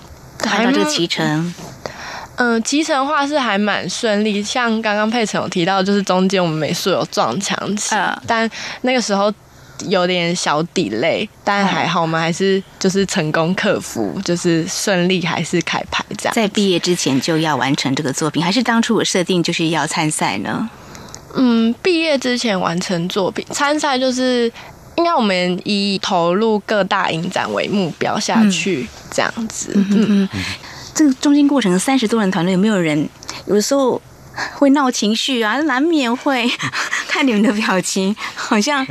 [0.44, 1.54] 按照这个脐程，
[2.38, 4.42] 嗯，脐程话是还蛮顺利。
[4.42, 7.94] 像刚刚佩晨有提到，就是中间我们美术有撞墙期，
[8.26, 8.50] 但
[8.84, 9.30] 那个时候。
[9.86, 16.34] 有点小底累，但还好，我们还是就是成功克服，就是顺利还是开拍这样。
[16.34, 20.70] 在毕业之前就要完成这个作品，还是当初我设定就是要参赛呢？
[21.36, 24.52] 嗯，毕业之前完成作品，参赛就是
[24.96, 29.72] 应该我们以投入各大影展为目标下去这样子。
[29.76, 30.30] 嗯嗯，
[30.96, 33.08] 这个中间过程三十多人团队，有没有人
[33.46, 34.02] 有的时候
[34.56, 35.62] 会闹情绪啊？
[35.62, 36.50] 难免会
[37.08, 38.86] 看你们的表情，好像。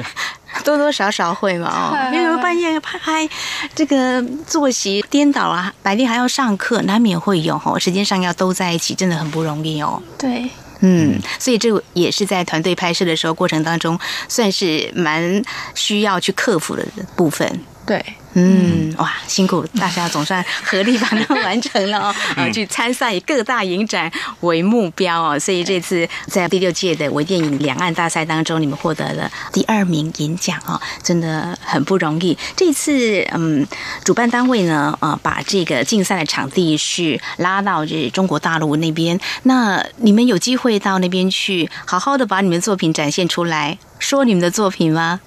[0.65, 3.29] 多多少少会嘛哦， 因为半夜拍拍
[3.75, 7.79] 这个作息颠倒啊，白天还要上课，难免会有哦。
[7.79, 10.03] 时间上要都在一起，真的很不容易哦。
[10.19, 10.49] 对，
[10.81, 13.99] 嗯，所以这也是在团队拍摄的时候过程当中，
[14.29, 15.43] 算是蛮
[15.75, 16.85] 需要去克服的
[17.17, 17.61] 部分。
[17.87, 18.05] 对。
[18.39, 32.37] 嗯，哇，辛苦大家总算合力把它完成了哦，啊， 去参赛以各大影展为目标哦，所以这次在第六届的微电影两岸大赛当中，你们获得了第二名银奖哦，真的很不容易。
[32.55, 33.67] 这次嗯，
[34.05, 45.21] 主办单位呢，啊，把这个竞赛的场地是拉到这中国大陆那边，那你们有机会到那边去，好好的把你们作品展现出来，说你们的作品吗？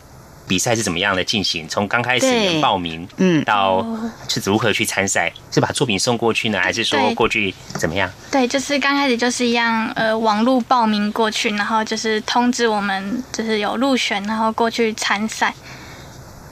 [0.50, 1.68] 比赛是怎么样的进行？
[1.70, 2.26] 从刚开始
[2.60, 3.86] 报名，嗯，到
[4.28, 5.32] 是如何去参赛？
[5.52, 8.12] 是把作品送过去呢，还是说过去怎么样？
[8.32, 15.54] 对，就是刚开始就是一样，呃，网络报名过去，然后就是通知我们，就是有入选，然后过去参赛。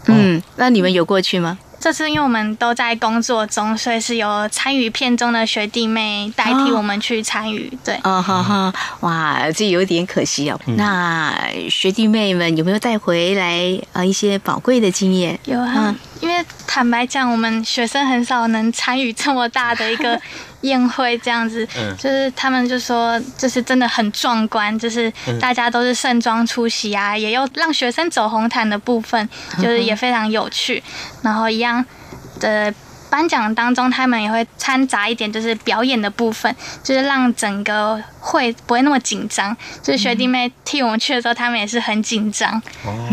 [0.06, 1.58] 嗯，那你们有过去吗？
[1.88, 7.72] 这次因为我们都在工作中，所以是由参与片中的学弟妹代替我们去参与。
[7.82, 10.60] 对，啊哈哈，哇，这有点可惜哦。
[10.76, 11.34] 那
[11.70, 15.40] 学弟妹们有没有带回来啊一些宝贵的经验？
[15.46, 20.20] 有啊，因为坦白讲，我们学生很少能参与这么大的一个。
[20.62, 21.66] 宴会这样子，
[22.00, 25.10] 就是他们就说，就是真的很壮观，就是
[25.40, 29.30] 大家都是盛装出席啊，也有让学生走红毯的部分，
[29.62, 30.82] 就是也非常有趣。
[31.22, 31.86] 然后一样
[32.40, 32.74] 的
[33.08, 36.54] 颁奖当中，他们也会掺杂一点，就是表演的部分，
[36.84, 39.56] 就是让整个会不会那么紧张。
[39.84, 42.60] 就是学弟妹替我们去的时候，他们也是很紧张。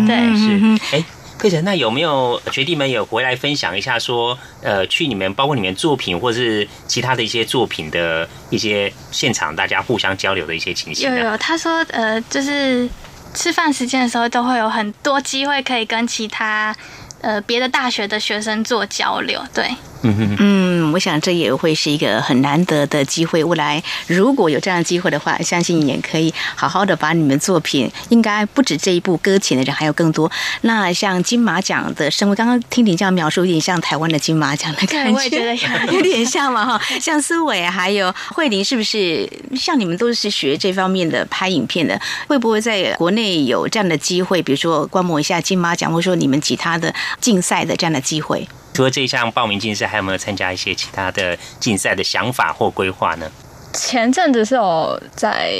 [0.07, 1.05] 对，是哎。
[1.39, 11.11] 佩晨，那有没有学弟们有回来分享一下，说呃，去你们包括你们作品或是其他的一些作品的一些现场，大家互相交流的一些情形？
[11.11, 12.89] 有有，他说呃，就是
[13.35, 16.75] 吃饭时间的时候，都会有很多机会可以跟其他
[17.21, 19.69] 呃别的大学的学生做交流，对。
[20.05, 23.43] 嗯嗯我想这也会是一个很难得的机会。
[23.43, 30.31] 未来如果有这样的机会的话，相信也可以好好的把你们作品，应该不止这一部搁浅的人还有更多。
[30.61, 35.55] 那像金马奖的身位，刚刚听你这样描述，有点像台湾的金马奖的感觉，我也觉得
[35.93, 36.81] 有点像嘛哈。
[37.01, 42.01] 像苏伟还有慧玲，是不是像你们都是学这方面的拍影片的？
[42.29, 48.47] 会不会在国内有这样的机会，比如说观摩一下金马奖，或者说你们其他的竞赛的这样的机会？
[48.75, 53.31] 除了这项报名竞赛，还有没有参加一些其他的竞赛的想法或规划呢？
[53.73, 55.53] 前阵子是有在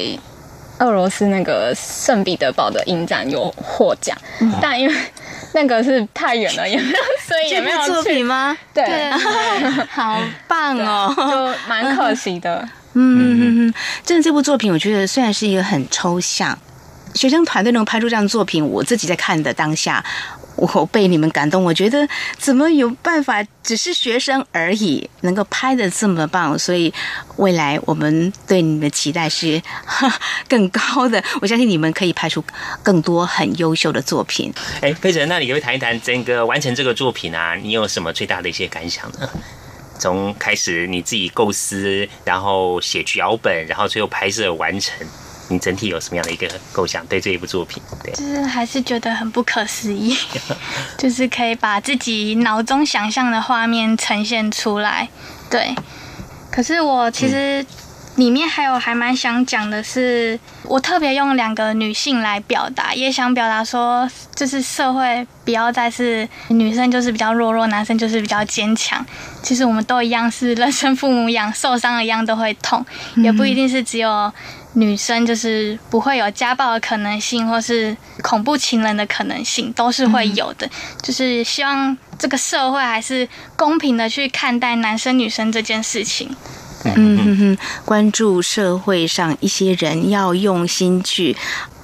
[0.79, 4.17] 俄罗斯那个圣彼得堡的影展有获奖，
[4.61, 4.95] 但因为
[5.53, 8.57] 那个是太远了，也没有，所以也没有作品吗？
[8.73, 9.09] 对，
[9.89, 12.67] 好棒哦，就蛮可惜的。
[12.93, 13.73] 嗯，
[14.05, 16.57] 真的这部作品，我觉得虽然是一个很抽象，
[17.13, 20.03] 学生团队能拍出这样的作品，我自己在看的当下。
[20.55, 26.93] 我被你们感动，我觉得怎么有办法只是学生而已，能够拍的这么棒，所以
[27.37, 29.61] 未来我们对你们的期待是
[30.47, 31.23] 更高的。
[31.41, 32.43] 我相信你们可以拍出
[32.81, 34.53] 更多很优秀的作品。
[34.81, 37.55] 哎，飞哲，那你可不可以谈一谈整个完成这个作品啊？
[37.55, 39.29] 你有什么最大的一些感想呢？
[39.99, 44.93] 从开始你自己构思，然后写脚本，然后最后拍摄完成。
[45.47, 47.05] 你整体有什么样的一个构想？
[47.07, 50.17] 对这一部作品，对，就是还是觉得很不可思议，
[50.97, 55.07] 就是可以把自己脑中想象的画面呈现出来。
[55.49, 55.75] 对，
[56.51, 57.65] 可是我其实
[58.15, 69.05] 里面还有还蛮想讲的是，我特别用两个女性来表达，也想表达说，就是社会不要再是女生就是比较弱弱，男生就是比较坚强。
[69.43, 72.85] 其实我们都一样，是人生父母养，受伤了一样都会痛，
[73.17, 74.31] 也不一定是只有。
[74.77, 80.69] 女生就是不会有家暴的可能性，或是恐怖情人的可能性，都是会有的。
[81.01, 86.35] 就是希望这个社会还是公平的去看待男生女生这件事情。
[86.95, 91.35] 嗯哼哼，关注社会上一些人，要用心去。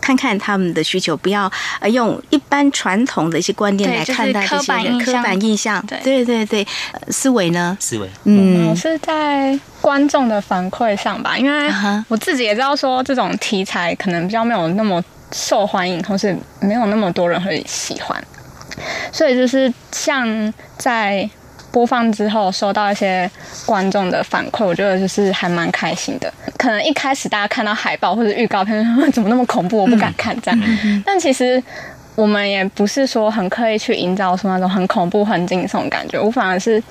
[0.01, 1.49] 看看他们的需求，不要
[1.79, 5.79] 呃用一般传统的一些观念来看待这些人刻板印象。
[6.03, 6.67] 对对对，
[7.09, 7.77] 思维呢？
[7.79, 11.71] 思维，嗯，是在观众的反馈上吧，因为
[12.07, 14.99] 我自己也知道说这种题材可能比较没有那么
[15.31, 18.19] 受欢迎，或是没有那么多人会喜欢，
[19.11, 21.29] 所以就是像在。
[21.71, 23.29] 播放之后收到一些
[23.65, 26.31] 观众的反馈，我觉得就是还蛮开心的。
[26.57, 30.59] 可能一开始大家看到海报或者预告片， 怎么那么恐怖，我不敢看这样。
[31.05, 31.63] 但其实
[32.15, 36.19] 我们也不是说很刻意去营造出那种很恐怖、很惊悚的感觉。
[36.19, 36.83] 我反而是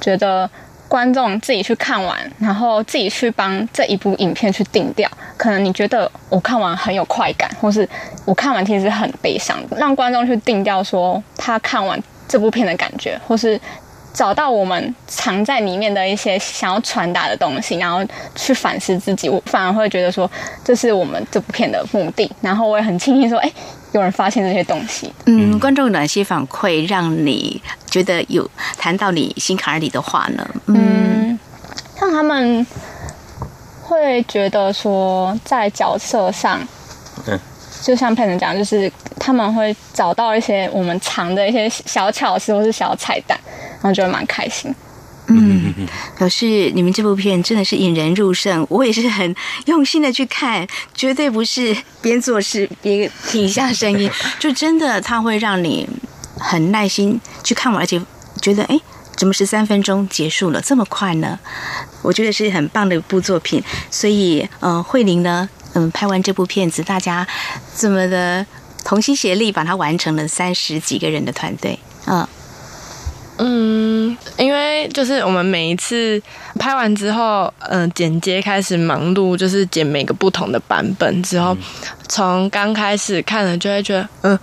[0.00, 0.48] 觉得
[0.88, 5.06] 观众自己去看完，然后自己去帮这一部影片去定调。
[5.36, 7.86] 可能你觉得我看完很有快感，或是
[8.24, 13.60] 我看完其实很悲伤，让观众去定调说他看完这部片的感觉，或是。
[14.14, 17.98] 找到我们藏在里面的一些想要传达的东西，然后
[18.36, 19.28] 去反思自己。
[19.28, 20.30] 我反而会觉得说，
[20.64, 22.30] 这是我们这部片的目的。
[22.40, 23.52] 然后我也很庆幸说，哎，
[23.90, 25.12] 有人发现这些东西。
[25.26, 27.60] 嗯，观众哪些反馈让你
[27.90, 28.48] 觉得有
[28.78, 30.48] 谈到你心坎里的话呢？
[30.66, 31.36] 嗯，
[31.98, 32.64] 像他们
[33.82, 36.60] 会觉得说，在角色上，
[37.26, 37.38] 嗯，
[37.84, 43.38] 就像佩人讲，就是他们会找到一些我们藏的一些小巧思或是小彩蛋。
[43.82, 44.74] 然后觉得蛮开心，
[45.26, 45.74] 嗯，
[46.16, 55.86] 表示你们这部片真的是引人入胜，我也是很用心的去看，绝对不是边做事边听一下声音，就真的它会让你
[56.38, 58.00] 很耐心去看完，而且
[58.40, 58.80] 觉得哎，
[59.16, 61.38] 怎么十三分钟结束了这么快呢？
[62.00, 67.26] 我觉得是很棒的一部作品，所以嗯，慧玲呢，嗯，拍完这部片子，大家
[67.76, 68.44] 这么的
[68.84, 72.26] 同心协力把它完成了，三十几个人的团队，嗯。
[73.36, 76.22] 嗯，因为就是我们每一次
[76.56, 81.56] 拍完之后，嗯，剪接开始忙碌，就是剪每个不同的版本之后，
[82.08, 84.38] 从刚开始看了就会觉得，嗯，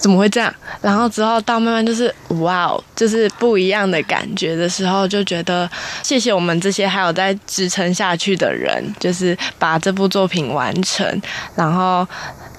[0.00, 0.52] 怎么会这样？
[0.80, 5.70] 然后之后到慢慢就是哇哦，就是不一样的感觉的时候，就觉得
[6.02, 11.06] 谢谢我们这些还有在支撑下去的人，就是把这部作品完成，
[11.54, 12.06] 然后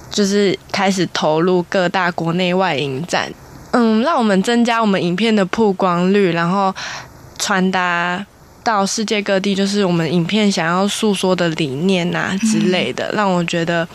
[0.08, 3.28] 就是开始投入各大国内外影展。
[3.72, 6.72] 嗯，让我们增加我们影片的曝光率，然后
[7.38, 8.24] 传达
[8.62, 13.88] 到世界各地，就是我们影片想要诉说的理念啊之类的，让我觉得。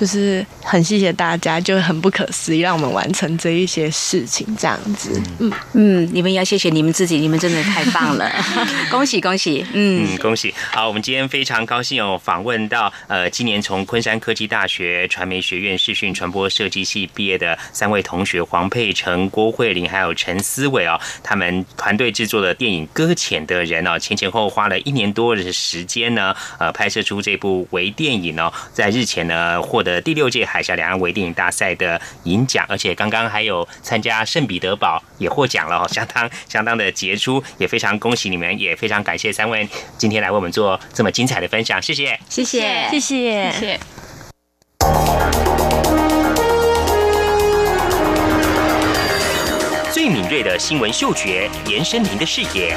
[0.00, 5.20] 就是很谢谢大家，就很不可思议，让我们完成这一些事情，这样子。
[5.38, 8.32] 嗯嗯，你们要谢谢你们自己，你们真的太棒了，
[8.90, 9.62] 恭喜恭喜！
[9.74, 10.54] 嗯，恭喜！
[10.72, 29.80] 好，我们今天非常高兴哦，访问到呃，今年从昆山科技大学传媒学院视讯传播设计系毕业的三位同学黄佩成、郭慧玲还有陈思伟哦，他们团队制作的电影《搁浅的人》哦，前前后花了一年多的时间呢，呃，拍摄出这部微电影哦，在日前呢获。
[29.80, 39.68] 获得第六届海峡两岸微电影大赛的银奖，而且刚刚还有参加圣彼得堡也获奖了，相当相当的杰出，也非常恭喜你们，也非常感谢三位
[39.98, 43.80] 今天来为我们做这么精彩的分享，谢谢，谢谢，谢谢，谢谢。
[49.92, 52.76] 最敏锐的新闻嗅觉，延伸您的视野。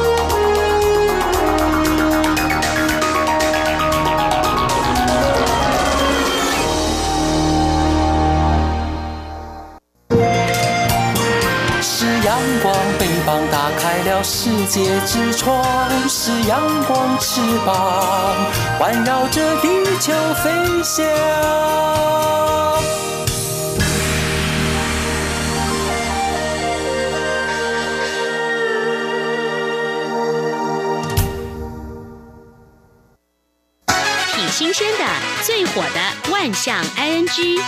[12.31, 15.61] 阳光，翅膀打开了世界之窗；
[16.07, 18.05] 是阳光，翅膀
[18.79, 19.67] 环绕着地
[19.99, 20.49] 球飞
[20.81, 21.05] 翔。
[34.33, 35.05] 挺新鲜的，
[35.43, 37.59] 最火的万象 ING。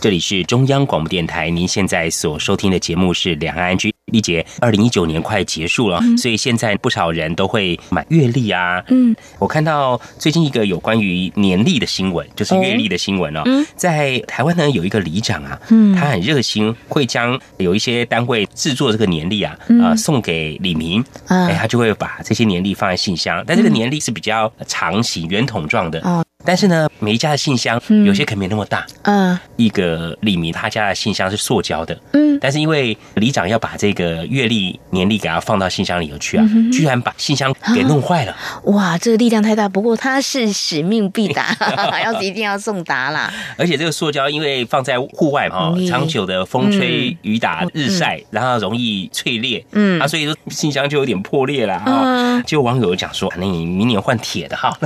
[0.00, 3.88] 这里是中央广播电台，您现在所收听的节目是《两岸 ING》。
[4.06, 8.82] 丽姐，二零一九年快结束了，所以现在不少人都会买月历啊。
[8.88, 13.44] 嗯，我看到最近一个有关于年历的新闻，就是月历的新闻哦。
[13.76, 26.00] 在台湾呢，有一个里长啊，嗯，他很热心，会将有一些单位制作这个年历啊，啊，送给李明，哎，他就会把这些年历放在信箱，但这个年历是比较长形、圆筒状的。
[26.00, 26.24] 哦。
[26.44, 28.86] 但是呢，每一家的信箱有些可能没那么大。
[29.02, 31.98] 嗯，一个李明他家的信箱是塑胶的。
[32.12, 38.34] 嗯，但是因为里长要把这个月历年历给他放到信箱里头去啊，居然把信箱给弄坏了。
[38.64, 39.68] 哇，这个力量太大。
[39.68, 41.54] 不过他是使命必达，
[42.02, 43.32] 要一定要送达啦。
[43.56, 49.64] 而且这个塑胶因为放在户外嘛，长久的风吹雨打日晒，然后容易脆裂。
[49.72, 52.42] 嗯，啊，所以说信箱就有点破裂了啊。
[52.46, 54.76] 就网友讲说，那你明年换铁的哈。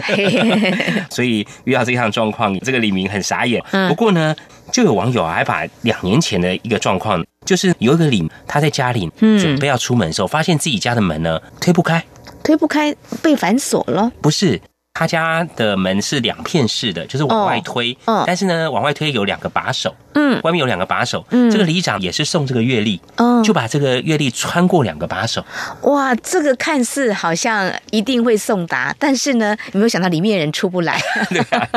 [1.11, 1.44] 所以。
[1.65, 3.63] 遇到这样状况，这个李明很傻眼。
[3.89, 4.35] 不过呢，
[4.73, 12.03] 就有网友还把两年前的一个状况，就是有一个李他在家里准备要出门的时候，发现自己家的门呢推不开，
[12.43, 14.11] 推不开被反锁了。
[14.21, 14.61] 不是。
[14.97, 25.45] 他家的门是两片式的，就是往外推，但是呢，往外推有两个把手，嗯，外面有两个把手，嗯，这个里长也是送这个月历，嗯，就把这个月历穿过两个把手，
[25.83, 31.69] 哇，这个看似好像一定会送达，但是呢，有没有想到里面人出不来， 对啊，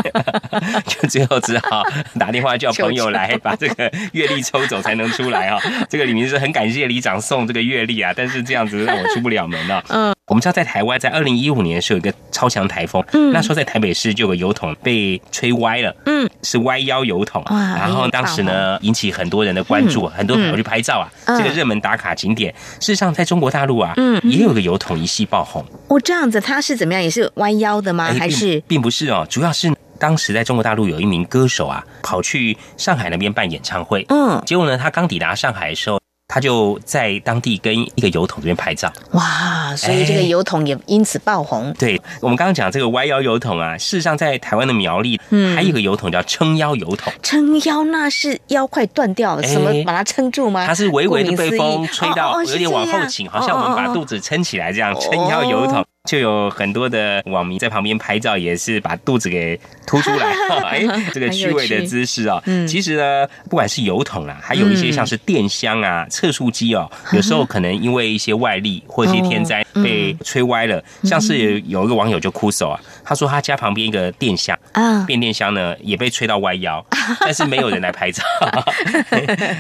[0.86, 1.82] 就最后只好
[2.20, 5.60] 打电话叫朋友来把这个月历抽走才能出来啊，
[5.90, 10.17] 这个里面是很感谢里长送这个月历啊，但是这样子让我出不了门了，嗯。
[10.28, 21.08] 我们知道，在台湾，在二零一五年是有一个超强台风，嗯，那时候在台北市就有个油桶被吹歪了，嗯，是歪腰油桶，然后当时呢引起很多人的关注，很多朋友去拍照啊，
[21.38, 22.54] 这个热门打卡景点。
[22.82, 25.64] 事实上，在中国大陆啊，嗯，也有个油桶一夕爆红。
[25.88, 27.02] 哦，这样子，它是怎么样？
[27.02, 28.14] 也是弯腰的吗？
[28.20, 35.98] 还是并不是哦，主要是当时在中国大陆有一名歌手啊，跑去上海那边办演唱会，嗯，结果呢，他刚抵达上海的时候。
[36.28, 39.74] 他就在当地跟一个油桶这边拍照，哇！
[39.78, 41.74] 所以这个油桶也因此爆红。
[41.80, 47.14] 对我们刚刚讲这个歪腰油桶啊，事实上在台湾的苗栗，嗯，还有一个油桶叫撑腰油桶。
[47.24, 50.66] 撑腰那是腰快断掉了，什么把它撑住吗？
[50.68, 54.94] 它是微微的被风吹到，有点往后倾，好像我们把肚子撑起来这样。
[55.00, 55.86] 撑腰油桶。
[56.08, 60.34] 就有很多的网民在旁边拍照，也是把肚子给凸出来，
[60.64, 62.42] 哎，这个趣味的姿势哦。
[62.66, 70.82] 其实呢，不管是油桶啊，还有一些像是电箱啊、测速机哦， 有时候可能因为一些外力或一些天灾被吹歪了。
[71.04, 76.84] 像是有一个网友就哭手啊，他说他家旁边一个电箱啊，变电箱呢也被吹到歪腰，
[77.20, 78.24] 但是没有人来拍照。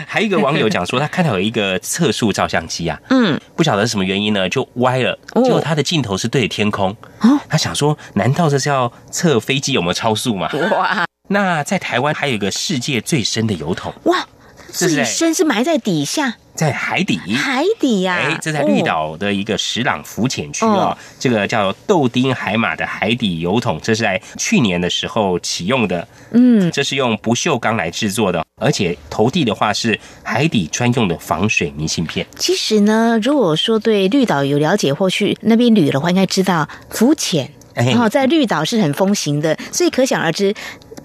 [0.07, 6.36] 还有一个网友讲说，他看到有一个测速照相机啊，嗯，不晓得是什么原因呢，就歪了，结果他的镜头是对。
[6.38, 6.95] 对天空，
[7.49, 10.47] 他想说，难道这是要测飞机有没有超速吗？
[10.69, 11.03] 哇！
[11.29, 14.23] 那在台湾还有一个世界最深的油桶，哇，
[14.71, 16.35] 最深是埋在底下。
[16.58, 18.16] 在海底，海底呀！
[18.16, 26.05] 哎，这在绿岛的一个石朗浮潜区啊，这个叫豆丁海马的海底油桶，这是在去年的时候启用的。
[26.32, 32.26] 嗯，这是用不锈钢来制作的，而且投递的话是海底专用的防水明信片。
[32.36, 40.55] 其实呢，如果说对绿岛有了解或去那边旅的话，应该知道浮潜，然后在绿岛是很风行的，所以可想而知。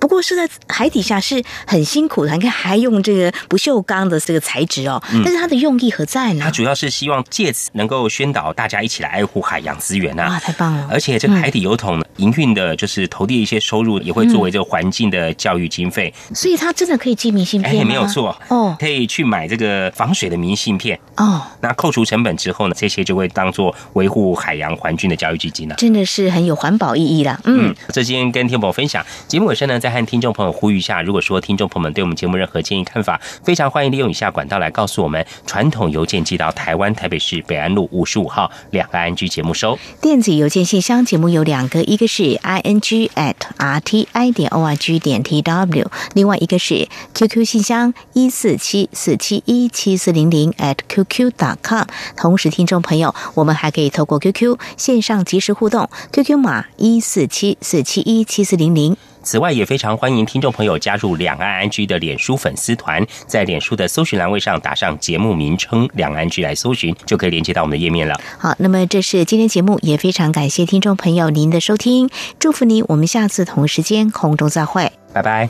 [0.03, 6.41] 不过是在海底下是很辛苦的，你看还用这个不锈钢的这个材质哦，但是它的用意何在呢？
[6.45, 10.29] 它主要是希望借此能够宣导大家一起来爱护海洋资源啊！
[10.29, 10.89] 哇，太棒了！
[10.91, 16.13] 而且这个海底油桶营运的就是投递一些收入，也会作为这个环境的教育经费。
[16.35, 21.41] 所以它真的可以寄明信片哎，没有错哦，可以去买这个防水的明信片哦。
[21.61, 25.77] 那扣除成本之后呢，这些就会当做维护海洋环境的教育基金了。
[25.77, 27.39] 真的是很有环保意义了。
[27.45, 29.91] 嗯，这今天跟天宝分享节目尾声呢，在。
[29.93, 35.24] 和听众朋友呼吁一下，如果说听众朋友们对我们节目任何建议看法，非常欢迎利用以下管道来告诉我们。
[35.47, 39.78] 传统邮件寄到台湾台北市北安路五十五号两个 ING 节目收。
[40.01, 47.45] 电子邮件信箱节目有两个，一个是 i n g at r t i 点 o r g 点 t w，另外一个是 QQ
[47.45, 51.84] 信箱一四七四七一七四零零 at qq dot com。
[52.16, 58.97] 同时，听众朋友，我们还可以透过 QQ 线上即时互动，QQ 码一四七四七一七四零零。
[59.23, 68.20] 此外，也非常欢迎听众朋友加入两岸安居的脸书粉丝团，在脸书的搜寻栏位上打上节目名称“两岸居”来搜寻，就可以连接到我们的页面了。
[68.39, 75.49] 好，那么这是今天节目，也非常感谢听众朋友您的收听，祝福你，我们下次同时间空中再会，拜拜。